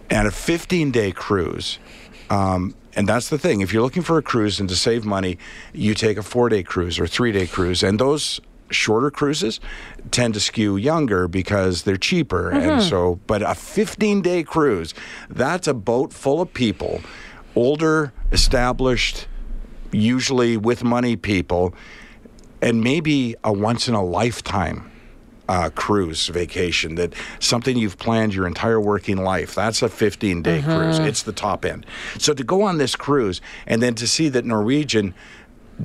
and 0.09 0.27
a 0.27 0.31
15 0.31 0.91
day 0.91 1.11
cruise. 1.11 1.79
Um, 2.29 2.75
and 2.95 3.07
that's 3.07 3.29
the 3.29 3.37
thing. 3.37 3.61
If 3.61 3.71
you're 3.71 3.83
looking 3.83 4.01
for 4.01 4.17
a 4.17 4.23
cruise 4.23 4.59
and 4.59 4.67
to 4.69 4.75
save 4.75 5.05
money, 5.05 5.37
you 5.73 5.93
take 5.93 6.17
a 6.17 6.23
four 6.23 6.49
day 6.49 6.63
cruise 6.63 6.99
or 6.99 7.07
three 7.07 7.31
day 7.31 7.47
cruise. 7.47 7.83
And 7.83 7.99
those 7.99 8.41
shorter 8.69 9.11
cruises 9.11 9.59
tend 10.11 10.33
to 10.33 10.39
skew 10.39 10.77
younger 10.77 11.27
because 11.27 11.83
they're 11.83 11.97
cheaper. 11.97 12.51
Mm-hmm. 12.51 12.69
And 12.69 12.83
so, 12.83 13.19
but 13.27 13.41
a 13.41 13.55
15 13.55 14.21
day 14.21 14.43
cruise, 14.43 14.93
that's 15.29 15.67
a 15.67 15.73
boat 15.73 16.11
full 16.11 16.41
of 16.41 16.53
people, 16.53 17.01
older, 17.55 18.13
established, 18.31 19.27
usually 19.91 20.57
with 20.57 20.83
money 20.83 21.15
people, 21.15 21.73
and 22.61 22.83
maybe 22.83 23.35
a 23.43 23.53
once 23.53 23.87
in 23.87 23.93
a 23.93 24.03
lifetime 24.03 24.91
uh, 25.47 25.69
cruise 25.75 26.27
vacation 26.27 26.95
that 26.95 27.13
something 27.39 27.77
you've 27.77 27.97
planned 27.97 28.33
your 28.33 28.47
entire 28.47 28.79
working 28.79 29.17
life. 29.17 29.55
That's 29.55 29.81
a 29.81 29.89
15 29.89 30.41
day 30.41 30.59
mm-hmm. 30.59 30.71
cruise. 30.71 30.99
It's 30.99 31.23
the 31.23 31.31
top 31.31 31.65
end. 31.65 31.85
So 32.17 32.33
to 32.33 32.43
go 32.43 32.63
on 32.63 32.77
this 32.77 32.95
cruise 32.95 33.41
and 33.65 33.81
then 33.81 33.95
to 33.95 34.07
see 34.07 34.29
that 34.29 34.45
Norwegian 34.45 35.13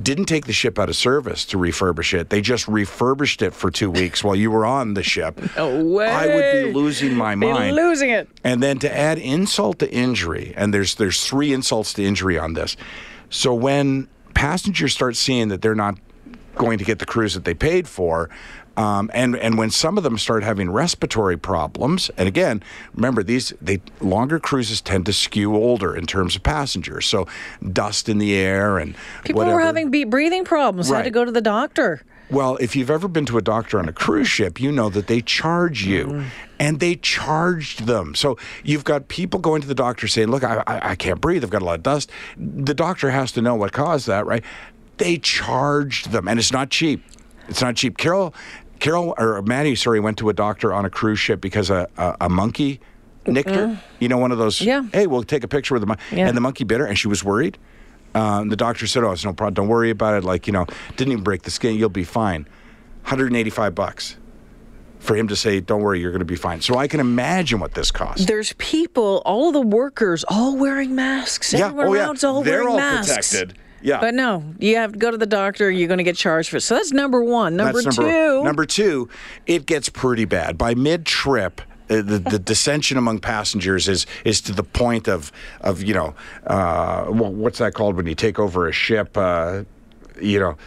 didn't 0.01 0.25
take 0.25 0.47
the 0.47 0.53
ship 0.53 0.79
out 0.79 0.89
of 0.89 0.95
service 0.95 1.45
to 1.45 1.57
refurbish 1.57 2.17
it. 2.17 2.29
They 2.29 2.41
just 2.41 2.67
refurbished 2.67 3.41
it 3.41 3.53
for 3.53 3.69
two 3.69 3.91
weeks 3.91 4.23
while 4.23 4.35
you 4.35 4.49
were 4.49 4.65
on 4.65 4.95
the 4.95 5.03
ship. 5.03 5.39
No 5.55 5.83
way. 5.83 6.07
I 6.07 6.27
would 6.27 6.65
be 6.65 6.73
losing 6.73 7.15
my 7.15 7.35
mind. 7.35 7.75
Be 7.75 7.81
losing 7.81 8.09
it. 8.09 8.27
And 8.43 8.63
then 8.63 8.79
to 8.79 8.95
add 8.97 9.19
insult 9.19 9.79
to 9.79 9.91
injury, 9.91 10.53
and 10.57 10.73
there's 10.73 10.95
there's 10.95 11.23
three 11.23 11.53
insults 11.53 11.93
to 11.93 12.03
injury 12.03 12.39
on 12.39 12.53
this. 12.53 12.75
So 13.29 13.53
when 13.53 14.07
passengers 14.33 14.93
start 14.93 15.15
seeing 15.15 15.49
that 15.49 15.61
they're 15.61 15.75
not 15.75 15.99
going 16.55 16.77
to 16.77 16.83
get 16.83 16.99
the 16.99 17.05
cruise 17.05 17.33
that 17.33 17.45
they 17.45 17.53
paid 17.53 17.87
for, 17.87 18.29
um, 18.75 19.11
and 19.13 19.35
and 19.35 19.57
when 19.57 19.69
some 19.69 19.97
of 19.97 20.03
them 20.03 20.17
start 20.17 20.43
having 20.43 20.71
respiratory 20.71 21.37
problems, 21.37 22.09
and 22.17 22.27
again, 22.27 22.63
remember 22.95 23.21
these 23.21 23.53
they 23.61 23.81
longer 24.01 24.39
cruises 24.39 24.81
tend 24.81 25.05
to 25.05 25.13
skew 25.13 25.55
older 25.55 25.95
in 25.95 26.05
terms 26.05 26.35
of 26.35 26.43
passengers. 26.43 27.05
So 27.05 27.27
dust 27.71 28.09
in 28.09 28.17
the 28.17 28.35
air 28.35 28.79
and 28.79 28.95
people 29.23 29.39
whatever. 29.39 29.57
were 29.57 29.61
having 29.61 30.09
breathing 30.09 30.43
problems. 30.43 30.89
Right. 30.89 30.97
Had 30.97 31.03
to 31.05 31.11
go 31.11 31.23
to 31.23 31.31
the 31.31 31.41
doctor. 31.41 32.01
Well, 32.31 32.57
if 32.57 32.75
you've 32.75 32.89
ever 32.89 33.07
been 33.07 33.25
to 33.27 33.37
a 33.37 33.41
doctor 33.43 33.77
on 33.77 33.87
a 33.87 33.93
cruise 33.93 34.27
ship, 34.27 34.59
you 34.59 34.71
know 34.71 34.89
that 34.89 35.05
they 35.05 35.21
charge 35.21 35.85
you. 35.85 36.05
Mm. 36.05 36.25
And 36.59 36.79
they 36.79 36.95
charged 36.95 37.85
them. 37.85 38.15
So 38.15 38.37
you've 38.63 38.85
got 38.85 39.09
people 39.09 39.39
going 39.39 39.61
to 39.61 39.67
the 39.67 39.75
doctor 39.75 40.07
saying, 40.07 40.29
Look, 40.29 40.43
I, 40.43 40.63
I, 40.65 40.91
I 40.91 40.95
can't 40.95 41.19
breathe. 41.19 41.43
I've 41.43 41.49
got 41.49 41.61
a 41.61 41.65
lot 41.65 41.75
of 41.75 41.83
dust. 41.83 42.09
The 42.37 42.73
doctor 42.73 43.11
has 43.11 43.33
to 43.33 43.41
know 43.41 43.53
what 43.55 43.73
caused 43.73 44.07
that, 44.07 44.25
right? 44.25 44.43
They 44.97 45.17
charged 45.17 46.11
them, 46.11 46.27
and 46.27 46.39
it's 46.39 46.53
not 46.53 46.69
cheap. 46.69 47.03
It's 47.49 47.61
not 47.61 47.75
cheap. 47.75 47.97
Carol 47.97 48.33
Carol 48.83 49.15
or 49.17 49.41
Maddie, 49.43 49.75
sorry, 49.75 50.01
went 50.01 50.17
to 50.17 50.27
a 50.27 50.33
doctor 50.33 50.73
on 50.73 50.83
a 50.83 50.89
cruise 50.89 51.17
ship 51.17 51.39
because 51.39 51.69
a, 51.69 51.87
a, 51.97 52.17
a 52.21 52.29
monkey 52.29 52.81
nicked 53.25 53.49
her. 53.49 53.67
Mm. 53.67 53.79
You 53.99 54.09
know, 54.09 54.17
one 54.17 54.33
of 54.33 54.37
those. 54.37 54.59
Yeah. 54.59 54.83
Hey, 54.91 55.07
we'll 55.07 55.23
take 55.23 55.45
a 55.45 55.47
picture 55.47 55.73
with 55.73 55.81
the 55.81 55.87
monkey. 55.87 56.03
Yeah. 56.11 56.27
And 56.27 56.35
the 56.35 56.41
monkey 56.41 56.65
bit 56.65 56.81
her, 56.81 56.85
and 56.85 56.99
she 56.99 57.07
was 57.07 57.23
worried. 57.23 57.57
Um, 58.13 58.49
the 58.49 58.57
doctor 58.57 58.85
said, 58.85 59.05
"Oh, 59.05 59.11
it's 59.11 59.23
no 59.23 59.31
problem. 59.31 59.53
Don't 59.53 59.67
worry 59.69 59.89
about 59.89 60.15
it. 60.15 60.25
Like, 60.25 60.47
you 60.47 60.53
know, 60.53 60.65
didn't 60.97 61.13
even 61.13 61.23
break 61.23 61.43
the 61.43 61.51
skin. 61.51 61.75
You'll 61.75 61.87
be 61.87 62.03
fine." 62.03 62.45
185 63.03 63.73
bucks 63.73 64.17
for 64.99 65.15
him 65.15 65.29
to 65.29 65.35
say, 65.37 65.61
"Don't 65.61 65.81
worry, 65.81 66.01
you're 66.01 66.11
going 66.11 66.19
to 66.19 66.25
be 66.25 66.35
fine." 66.35 66.59
So 66.59 66.77
I 66.77 66.89
can 66.89 66.99
imagine 66.99 67.61
what 67.61 67.75
this 67.75 67.89
costs. 67.89 68.25
There's 68.25 68.51
people, 68.57 69.21
all 69.25 69.53
the 69.53 69.61
workers, 69.61 70.25
all 70.27 70.57
wearing 70.57 70.93
masks. 70.93 71.53
Yeah, 71.53 71.67
Everyone 71.67 71.87
oh 71.87 71.93
yeah, 71.93 72.27
all 72.27 72.43
they're 72.43 72.65
wearing 72.65 72.67
all 72.67 72.75
masks. 72.77 73.31
protected. 73.31 73.57
Yeah. 73.83 73.99
But 73.99 74.13
no, 74.13 74.43
you 74.59 74.77
have 74.77 74.93
to 74.93 74.97
go 74.97 75.11
to 75.11 75.17
the 75.17 75.25
doctor. 75.25 75.69
You're 75.69 75.89
going 75.89 75.97
to 75.97 76.05
get 76.05 76.15
charged 76.15 76.49
for 76.49 76.57
it. 76.57 76.61
So 76.61 76.75
that's 76.75 76.93
number 76.93 77.21
one. 77.21 77.57
Number, 77.57 77.81
two. 77.81 78.43
Number 78.43 78.65
two, 78.65 79.09
it 79.45 79.65
gets 79.65 79.89
pretty 79.89 80.23
bad. 80.25 80.57
By 80.57 80.73
mid 80.73 81.05
trip, 81.05 81.61
uh, 81.89 82.01
the, 82.01 82.17
the 82.17 82.39
dissension 82.39 82.97
among 82.97 83.19
passengers 83.19 83.89
is 83.89 84.05
is 84.23 84.39
to 84.41 84.53
the 84.53 84.63
point 84.63 85.09
of 85.09 85.33
of 85.59 85.83
you 85.83 85.93
know 85.93 86.15
uh, 86.47 87.05
what's 87.05 87.59
that 87.59 87.73
called 87.73 87.97
when 87.97 88.07
you 88.07 88.15
take 88.15 88.39
over 88.39 88.69
a 88.69 88.71
ship 88.71 89.17
uh, 89.17 89.63
you 90.21 90.39
know 90.39 90.57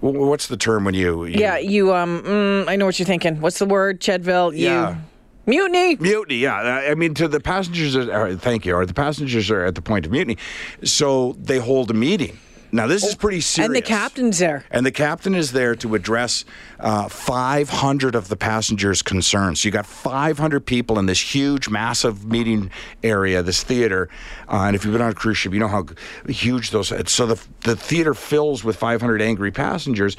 what's 0.00 0.46
the 0.46 0.56
term 0.58 0.84
when 0.84 0.92
you, 0.92 1.24
you 1.24 1.40
yeah 1.40 1.56
you 1.56 1.94
um 1.94 2.22
mm, 2.22 2.68
I 2.68 2.76
know 2.76 2.84
what 2.84 2.98
you're 2.98 3.06
thinking 3.06 3.40
what's 3.40 3.58
the 3.58 3.66
word 3.66 4.00
Chedville 4.00 4.52
you 4.52 4.66
yeah 4.66 4.98
Mutiny. 5.46 5.96
Mutiny, 5.96 6.36
yeah. 6.36 6.84
I 6.90 6.94
mean, 6.94 7.14
to 7.14 7.26
the 7.26 7.40
passengers, 7.40 7.96
are, 7.96 8.36
thank 8.36 8.66
you, 8.66 8.74
or 8.74 8.84
the 8.84 8.92
passengers 8.92 9.50
are 9.50 9.64
at 9.64 9.74
the 9.74 9.80
point 9.80 10.04
of 10.04 10.12
mutiny. 10.12 10.36
So 10.84 11.36
they 11.38 11.56
hold 11.56 11.90
a 11.90 11.94
meeting 11.94 12.36
now, 12.70 12.86
this 12.86 13.02
is 13.02 13.14
oh, 13.14 13.18
pretty 13.18 13.40
serious. 13.40 13.66
And 13.66 13.74
the 13.74 13.82
captain's 13.82 14.38
there. 14.38 14.64
And 14.70 14.84
the 14.84 14.92
captain 14.92 15.34
is 15.34 15.52
there 15.52 15.74
to 15.76 15.94
address 15.94 16.44
uh, 16.80 17.08
500 17.08 18.14
of 18.14 18.28
the 18.28 18.36
passengers' 18.36 19.00
concerns. 19.00 19.60
So 19.60 19.68
you 19.68 19.72
got 19.72 19.86
500 19.86 20.66
people 20.66 20.98
in 20.98 21.06
this 21.06 21.34
huge, 21.34 21.70
massive 21.70 22.26
meeting 22.26 22.70
area, 23.02 23.42
this 23.42 23.62
theater. 23.62 24.10
Uh, 24.48 24.64
and 24.64 24.76
if 24.76 24.84
you've 24.84 24.92
been 24.92 25.02
on 25.02 25.12
a 25.12 25.14
cruise 25.14 25.38
ship, 25.38 25.54
you 25.54 25.60
know 25.60 25.68
how 25.68 25.86
huge 26.28 26.70
those. 26.70 26.92
Are 26.92 27.06
so 27.06 27.26
the 27.26 27.40
the 27.62 27.74
theater 27.74 28.12
fills 28.12 28.64
with 28.64 28.76
500 28.76 29.22
angry 29.22 29.50
passengers 29.50 30.16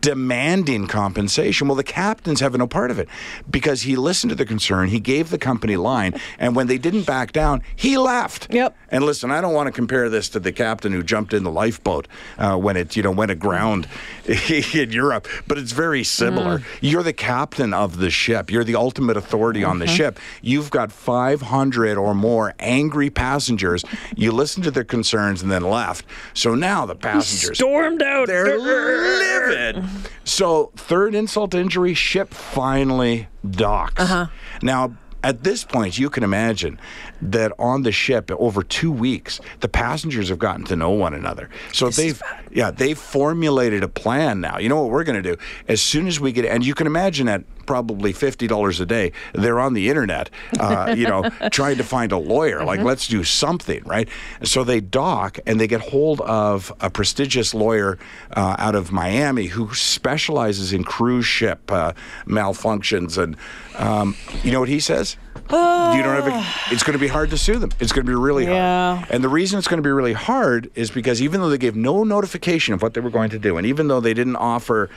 demanding 0.00 0.88
compensation. 0.88 1.68
Well, 1.68 1.76
the 1.76 1.84
captain's 1.84 2.40
having 2.40 2.58
no 2.58 2.66
part 2.66 2.90
of 2.90 2.98
it 2.98 3.08
because 3.50 3.82
he 3.82 3.94
listened 3.94 4.30
to 4.30 4.36
the 4.36 4.44
concern, 4.44 4.88
he 4.88 4.98
gave 4.98 5.30
the 5.30 5.38
company 5.38 5.76
line, 5.76 6.14
and 6.38 6.56
when 6.56 6.66
they 6.66 6.78
didn't 6.78 7.06
back 7.06 7.32
down, 7.32 7.62
he 7.76 7.96
left. 7.96 8.52
Yep. 8.52 8.76
And 8.88 9.04
listen, 9.04 9.30
I 9.30 9.40
don't 9.40 9.54
want 9.54 9.68
to 9.68 9.72
compare 9.72 10.08
this 10.08 10.28
to 10.30 10.40
the 10.40 10.52
captain 10.52 10.92
who 10.92 11.02
jumped 11.02 11.32
in 11.32 11.44
the 11.44 11.50
lifeboat 11.50 11.91
uh, 12.38 12.56
when 12.56 12.76
it 12.76 12.96
you 12.96 13.02
know 13.02 13.10
went 13.10 13.30
aground 13.30 13.86
in 14.26 14.90
Europe, 14.90 15.26
but 15.46 15.58
it's 15.58 15.72
very 15.72 16.04
similar. 16.04 16.58
Mm. 16.58 16.64
You're 16.80 17.02
the 17.02 17.12
captain 17.12 17.74
of 17.74 17.98
the 17.98 18.10
ship. 18.10 18.50
You're 18.50 18.64
the 18.64 18.76
ultimate 18.76 19.16
authority 19.16 19.60
mm-hmm. 19.60 19.70
on 19.70 19.78
the 19.78 19.86
mm-hmm. 19.86 19.94
ship. 19.94 20.18
You've 20.40 20.70
got 20.70 20.92
500 20.92 21.98
or 21.98 22.14
more 22.14 22.54
angry 22.58 23.10
passengers. 23.10 23.84
You 24.16 24.32
listened 24.32 24.64
to 24.64 24.70
their 24.70 24.84
concerns 24.84 25.42
and 25.42 25.50
then 25.50 25.62
left. 25.62 26.04
So 26.34 26.54
now 26.54 26.86
the 26.86 26.94
passengers 26.94 27.58
stormed 27.58 28.02
out. 28.02 28.28
They're 28.28 28.58
livid. 28.58 29.84
So 30.24 30.72
third 30.76 31.14
insult 31.14 31.54
injury, 31.54 31.94
ship 31.94 32.32
finally 32.32 33.28
docks. 33.48 34.00
Uh-huh. 34.00 34.26
Now 34.62 34.96
at 35.24 35.44
this 35.44 35.64
point, 35.64 35.98
you 35.98 36.10
can 36.10 36.24
imagine 36.24 36.80
that 37.20 37.52
on 37.58 37.82
the 37.82 37.92
ship 37.92 38.30
over 38.32 38.62
two 38.62 38.90
weeks, 38.90 39.40
the 39.60 39.68
passengers 39.68 40.28
have 40.28 40.38
gotten 40.38 40.64
to 40.66 40.76
know 40.76 40.90
one 40.90 41.14
another. 41.14 41.48
So 41.72 41.86
this 41.86 41.96
they've, 41.96 42.22
yeah, 42.50 42.70
they've 42.70 42.98
formulated 42.98 43.82
a 43.82 43.88
plan 43.88 44.40
now. 44.40 44.58
You 44.58 44.68
know 44.68 44.80
what 44.82 44.90
we're 44.90 45.04
going 45.04 45.22
to 45.22 45.36
do? 45.36 45.40
As 45.68 45.80
soon 45.80 46.06
as 46.06 46.18
we 46.18 46.32
get, 46.32 46.44
and 46.44 46.64
you 46.64 46.74
can 46.74 46.86
imagine 46.86 47.28
at 47.28 47.44
probably 47.66 48.12
fifty 48.12 48.46
dollars 48.46 48.80
a 48.80 48.86
day. 48.86 49.12
They're 49.32 49.60
on 49.60 49.74
the 49.74 49.88
internet, 49.88 50.30
uh, 50.58 50.94
you 50.98 51.06
know, 51.06 51.28
trying 51.50 51.76
to 51.78 51.84
find 51.84 52.12
a 52.12 52.18
lawyer. 52.18 52.64
Like, 52.64 52.80
let's 52.80 53.08
do 53.08 53.24
something, 53.24 53.82
right? 53.84 54.08
So 54.42 54.64
they 54.64 54.80
dock 54.80 55.38
and 55.46 55.60
they 55.60 55.66
get 55.66 55.80
hold 55.80 56.20
of 56.22 56.72
a 56.80 56.90
prestigious 56.90 57.54
lawyer 57.54 57.98
uh, 58.36 58.56
out 58.58 58.74
of 58.74 58.92
Miami 58.92 59.46
who 59.46 59.72
specializes 59.74 60.72
in 60.72 60.84
cruise 60.84 61.26
ship 61.26 61.70
uh, 61.70 61.92
malfunctions. 62.26 63.18
And 63.22 63.36
um, 63.76 64.16
you 64.42 64.50
know 64.52 64.60
what 64.60 64.68
he 64.68 64.80
says? 64.80 65.16
you 65.50 66.02
don't 66.02 66.14
have 66.22 66.28
a, 66.28 66.46
it's 66.74 66.82
going 66.82 66.92
to 66.94 66.98
be 66.98 67.08
hard 67.08 67.30
to 67.30 67.36
sue 67.38 67.58
them. 67.58 67.70
It's 67.80 67.92
going 67.92 68.06
to 68.06 68.10
be 68.10 68.16
really 68.16 68.44
Yeah. 68.44 68.96
hard. 68.96 69.10
And 69.10 69.24
the 69.24 69.28
reason 69.28 69.58
it's 69.58 69.68
going 69.68 69.82
to 69.82 69.86
be 69.86 69.90
really 69.90 70.12
hard 70.12 70.70
is 70.74 70.90
because 70.90 71.20
even 71.20 71.40
though 71.40 71.48
they 71.50 71.58
gave 71.58 71.76
no 71.76 72.04
notification 72.04 72.74
of 72.74 72.80
what 72.82 72.94
they 72.94 73.00
were 73.00 73.10
going 73.10 73.30
to 73.30 73.38
do, 73.38 73.56
and 73.56 73.66
even 73.66 73.88
though 73.88 74.00
they 74.00 74.14
didn't 74.14 74.36
offer 74.36 74.88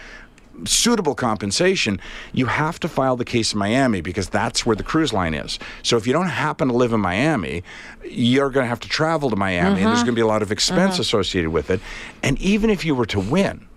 suitable 0.65 1.15
compensation, 1.15 1.99
you 2.33 2.45
have 2.45 2.79
to 2.79 2.87
file 2.87 3.15
the 3.15 3.25
case 3.25 3.53
in 3.53 3.59
Miami 3.59 4.01
because 4.01 4.29
that's 4.29 4.65
where 4.65 4.75
the 4.75 4.83
cruise 4.83 5.11
line 5.13 5.33
is. 5.33 5.59
So 5.83 5.97
if 5.97 6.07
you 6.07 6.13
don't 6.13 6.27
happen 6.27 6.67
to 6.69 6.73
live 6.73 6.93
in 6.93 6.99
Miami, 7.01 7.63
you're 8.03 8.49
going 8.49 8.63
to 8.63 8.69
have 8.69 8.79
to 8.81 8.89
travel 8.89 9.29
to 9.29 9.35
Miami, 9.35 9.81
and 9.81 9.87
there's 9.87 10.03
going 10.03 10.13
to 10.15 10.19
be 10.19 10.21
a 10.21 10.27
lot 10.27 10.41
of 10.41 10.51
expense 10.51 10.99
associated 10.99 11.49
with 11.51 11.69
it. 11.69 11.79
And 12.23 12.39
even 12.39 12.69
if 12.69 12.85
you 12.85 12.95
were 12.95 13.05
to 13.07 13.19
win, 13.19 13.67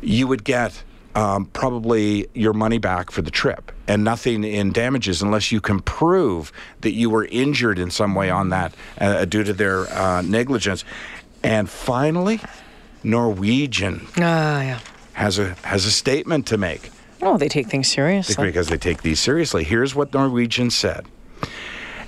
you 0.00 0.26
would 0.26 0.44
get 0.44 0.82
um, 1.14 1.46
probably 1.46 2.26
your 2.34 2.52
money 2.54 2.78
back 2.78 3.10
for 3.10 3.22
the 3.22 3.30
trip 3.30 3.70
and 3.86 4.02
nothing 4.02 4.44
in 4.44 4.72
damages 4.72 5.20
unless 5.22 5.52
you 5.52 5.60
can 5.60 5.80
prove 5.80 6.52
that 6.80 6.92
you 6.92 7.10
were 7.10 7.26
injured 7.26 7.78
in 7.78 7.90
some 7.90 8.14
way 8.14 8.30
on 8.30 8.48
that 8.48 8.74
uh, 8.98 9.24
due 9.26 9.44
to 9.44 9.52
their 9.52 9.86
uh, 9.92 10.22
negligence. 10.22 10.84
And 11.42 11.68
finally, 11.68 12.40
Norwegian 13.04 14.06
Ah, 14.16 14.62
yeah. 14.62 14.80
Has 15.14 15.38
a 15.38 15.54
has 15.62 15.84
a 15.84 15.90
statement 15.90 16.46
to 16.46 16.56
make 16.56 16.90
Oh, 17.22 17.38
they 17.38 17.48
take 17.48 17.68
things 17.68 17.86
seriously. 17.88 18.44
because 18.44 18.66
they 18.66 18.76
take 18.76 19.02
these 19.02 19.20
seriously. 19.20 19.62
Here's 19.62 19.94
what 19.94 20.12
Norwegian 20.12 20.70
said. 20.70 21.06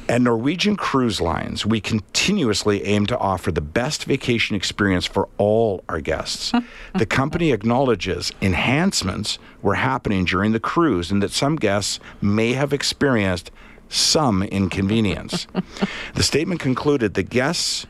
At 0.08 0.20
Norwegian 0.20 0.76
Cruise 0.76 1.20
Lines, 1.20 1.64
we 1.64 1.80
continuously 1.80 2.84
aim 2.84 3.06
to 3.06 3.16
offer 3.16 3.50
the 3.50 3.62
best 3.62 4.04
vacation 4.04 4.54
experience 4.54 5.06
for 5.06 5.28
all 5.38 5.82
our 5.88 6.00
guests. 6.00 6.52
the 6.94 7.06
company 7.06 7.52
acknowledges 7.52 8.32
enhancements 8.42 9.38
were 9.62 9.76
happening 9.76 10.24
during 10.26 10.52
the 10.52 10.60
cruise 10.60 11.10
and 11.10 11.22
that 11.22 11.30
some 11.30 11.56
guests 11.56 12.00
may 12.20 12.52
have 12.52 12.72
experienced 12.72 13.50
some 13.88 14.42
inconvenience. 14.42 15.46
the 16.14 16.22
statement 16.22 16.60
concluded 16.60 17.14
that 17.14 17.30
guests, 17.30 17.86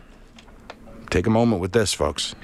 take 1.10 1.26
a 1.26 1.30
moment 1.30 1.60
with 1.60 1.72
this, 1.72 1.94
folks, 1.94 2.34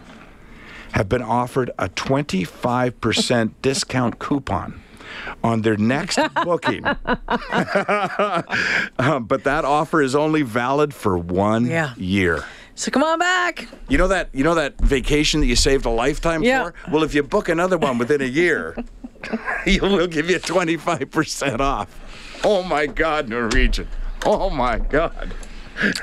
have 0.92 1.08
been 1.08 1.22
offered 1.22 1.70
a 1.78 1.88
25% 1.88 3.52
discount 3.62 4.18
coupon 4.18 4.80
on 5.42 5.62
their 5.62 5.76
next 5.76 6.18
booking. 6.44 6.84
Um, 6.86 6.96
but 9.26 9.44
that 9.44 9.62
offer 9.64 10.02
is 10.02 10.14
only 10.14 10.42
valid 10.42 10.94
for 10.94 11.18
one 11.18 11.66
Yeah. 11.66 11.94
year. 11.96 12.44
So 12.74 12.90
come 12.90 13.02
on 13.02 13.18
back. 13.18 13.68
You 13.88 13.98
know 13.98 14.08
that 14.08 14.28
you 14.32 14.44
know 14.44 14.54
that 14.54 14.80
vacation 14.80 15.40
that 15.40 15.46
you 15.46 15.56
saved 15.56 15.84
a 15.84 15.90
lifetime 15.90 16.42
Yeah. 16.42 16.64
for? 16.64 16.74
Well, 16.90 17.02
if 17.02 17.14
you 17.14 17.22
book 17.22 17.48
another 17.48 17.76
one 17.76 17.98
within 17.98 18.22
a 18.22 18.26
year, 18.26 18.74
we'll 19.66 20.06
give 20.06 20.30
you 20.30 20.38
25% 20.38 21.60
off. 21.60 22.40
Oh 22.42 22.62
my 22.62 22.86
god, 22.86 23.28
Norwegian. 23.28 23.86
Oh 24.24 24.48
my 24.48 24.78
god. 24.78 25.34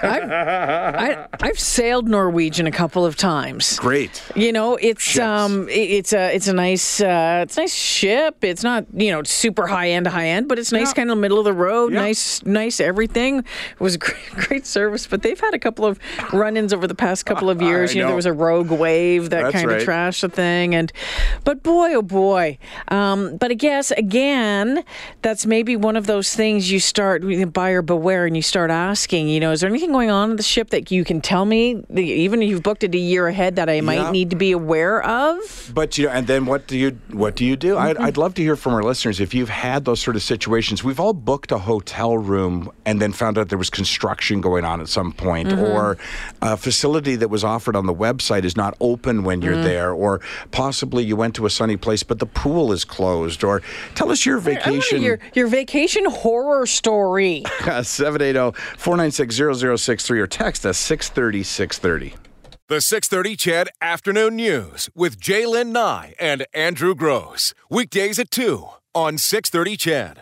I, 0.04 1.28
I've 1.42 1.60
sailed 1.60 2.08
Norwegian 2.08 2.68
a 2.68 2.72
couple 2.72 3.06
of 3.06 3.16
times. 3.16 3.78
Great. 3.80 4.24
You 4.36 4.52
know, 4.52 4.76
it's 4.76 5.02
Ships. 5.04 5.20
um, 5.26 5.68
it- 5.70 5.88
it's 5.98 6.13
a 6.13 6.34
it's 6.36 6.48
a 6.48 6.54
nice 6.54 7.02
uh, 7.02 7.40
it's 7.44 7.58
a 7.58 7.62
nice 7.62 7.74
ship. 7.74 8.44
It's 8.44 8.63
not 8.63 8.86
you 8.94 9.12
know 9.12 9.24
super 9.24 9.68
high 9.68 9.90
end 9.90 10.08
high 10.08 10.28
end, 10.28 10.48
but 10.48 10.60
it's 10.60 10.72
nice 10.72 10.90
Yeah. 10.90 10.94
kind 10.94 11.12
of 11.12 11.18
middle 11.18 11.40
of 11.40 11.46
the 11.46 11.54
road. 11.54 11.94
Yeah. 11.94 12.02
Nice 12.02 12.44
nice 12.46 12.80
everything. 12.80 13.40
It 13.40 13.80
was 13.80 13.96
a 13.96 13.98
great, 14.00 14.30
great 14.36 14.66
service, 14.66 15.08
but 15.08 15.22
they've 15.22 15.40
had 15.40 15.54
a 15.54 15.60
couple 15.60 15.86
of 15.86 16.00
run-ins 16.34 16.74
over 16.74 16.88
the 16.88 16.96
past 16.96 17.26
couple 17.26 17.50
of 17.50 17.62
years. 17.62 17.92
I 17.92 17.94
you 17.94 18.00
know, 18.00 18.06
know. 18.06 18.10
there 18.10 18.16
was 18.16 18.26
a 18.26 18.34
rogue 18.34 18.72
wave 18.72 19.30
that 19.30 19.44
That's 19.44 19.54
kind 19.54 19.72
of 19.72 19.82
trashed 19.82 20.22
the 20.22 20.30
thing, 20.30 20.76
and 20.76 20.92
but 21.44 21.63
boy 21.63 21.94
oh 21.96 22.02
boy. 22.02 22.58
Um, 22.90 23.38
but 23.38 23.52
I 23.52 23.56
guess 23.56 23.92
again, 23.92 24.84
that's 25.22 25.46
maybe 25.46 25.76
one 25.76 25.96
of 25.96 26.06
those 26.08 26.36
things 26.36 26.72
you 26.72 26.80
start 26.80 27.24
buyer 27.54 27.82
beware, 27.82 28.26
and 28.26 28.36
you 28.36 28.42
start 28.42 28.72
asking. 28.72 29.30
You 29.30 29.40
know, 29.40 29.52
is 29.52 29.62
there 29.62 29.66
anything 29.67 29.91
going 29.91 30.10
on 30.10 30.32
in 30.32 30.38
the 30.38 30.43
ship 30.43 30.71
that 30.71 30.91
you 30.91 31.03
can 31.03 31.21
tell 31.21 31.45
me, 31.45 31.84
even 31.95 32.41
if 32.41 32.49
you've 32.49 32.63
booked 32.63 32.84
it 32.84 32.95
a 32.95 32.97
year 32.97 33.27
ahead, 33.27 33.58
that 33.58 33.69
I 33.69 33.82
might 33.82 33.95
Yeah. 33.95 34.12
need 34.12 34.30
to 34.32 34.36
be 34.36 34.51
aware 34.51 35.03
of? 35.03 35.71
But 35.73 35.97
you 35.97 36.08
know, 36.08 36.12
and 36.13 36.27
then 36.27 36.45
what 36.45 36.67
do 36.67 36.77
you 36.77 36.97
what 37.12 37.36
do 37.36 37.45
you 37.45 37.56
do? 37.56 37.77
I'd, 37.77 37.95
mm-hmm. 37.95 38.06
I'd 38.06 38.17
love 38.17 38.34
to 38.36 38.41
hear 38.41 38.56
from 38.56 38.73
our 38.73 38.84
listeners 38.84 39.19
if 39.19 39.34
you've 39.34 39.49
had 39.49 39.86
those 39.86 39.99
sort 39.99 40.15
of 40.15 40.23
situations. 40.23 40.84
We've 40.84 40.99
all 40.99 41.13
booked 41.13 41.51
a 41.51 41.60
hotel 41.60 42.17
room 42.17 42.71
and 42.86 43.01
then 43.01 43.13
found 43.13 43.38
out 43.38 43.49
there 43.49 43.58
was 43.58 43.69
construction 43.69 44.41
going 44.41 44.65
on 44.65 44.82
at 44.82 44.89
some 44.89 45.12
point, 45.12 45.49
mm-hmm. 45.49 45.60
or 45.60 45.97
a 46.41 46.58
facility 46.58 47.15
that 47.17 47.30
was 47.30 47.43
offered 47.43 47.75
on 47.75 47.86
the 47.86 47.93
website 47.93 48.43
is 48.43 48.58
not 48.58 48.75
open 48.80 49.23
when 49.23 49.41
you're 49.41 49.56
mm. 49.56 49.63
there, 49.63 49.91
or 49.91 50.21
possibly 50.51 51.03
you 51.03 51.15
went 51.15 51.36
to 51.36 51.45
a 51.45 51.49
sunny 51.49 51.77
place 51.77 52.03
but 52.08 52.19
the 52.19 52.25
pool 52.25 52.71
is 52.71 52.86
closed. 52.86 53.43
Or 53.43 53.62
tell 53.95 54.12
us 54.12 54.25
your 54.25 54.39
vacation. 54.39 55.01
Your, 55.01 55.19
your 55.34 55.47
vacation 55.47 56.06
horror 56.06 56.65
story. 56.65 57.43
Oh, 57.69 57.82
780-496-0063 59.58 60.20
or 60.20 60.28
text 60.28 60.65
us 60.65 60.78
630 60.78 61.43
630. 61.43 62.15
The 62.70 62.82
630 62.82 63.36
CHED 63.38 63.70
Afternoon 63.82 64.36
News 64.36 64.89
with 64.93 65.20
J'lyn 65.20 65.72
Nye 65.72 66.13
and 66.20 66.46
Andrew 66.54 66.96
Gross. 66.96 67.54
Weekdays 67.70 68.20
at 68.20 68.30
2 68.30 68.67
on 68.93 69.17
630 69.17 69.78
CHED. 69.78 70.15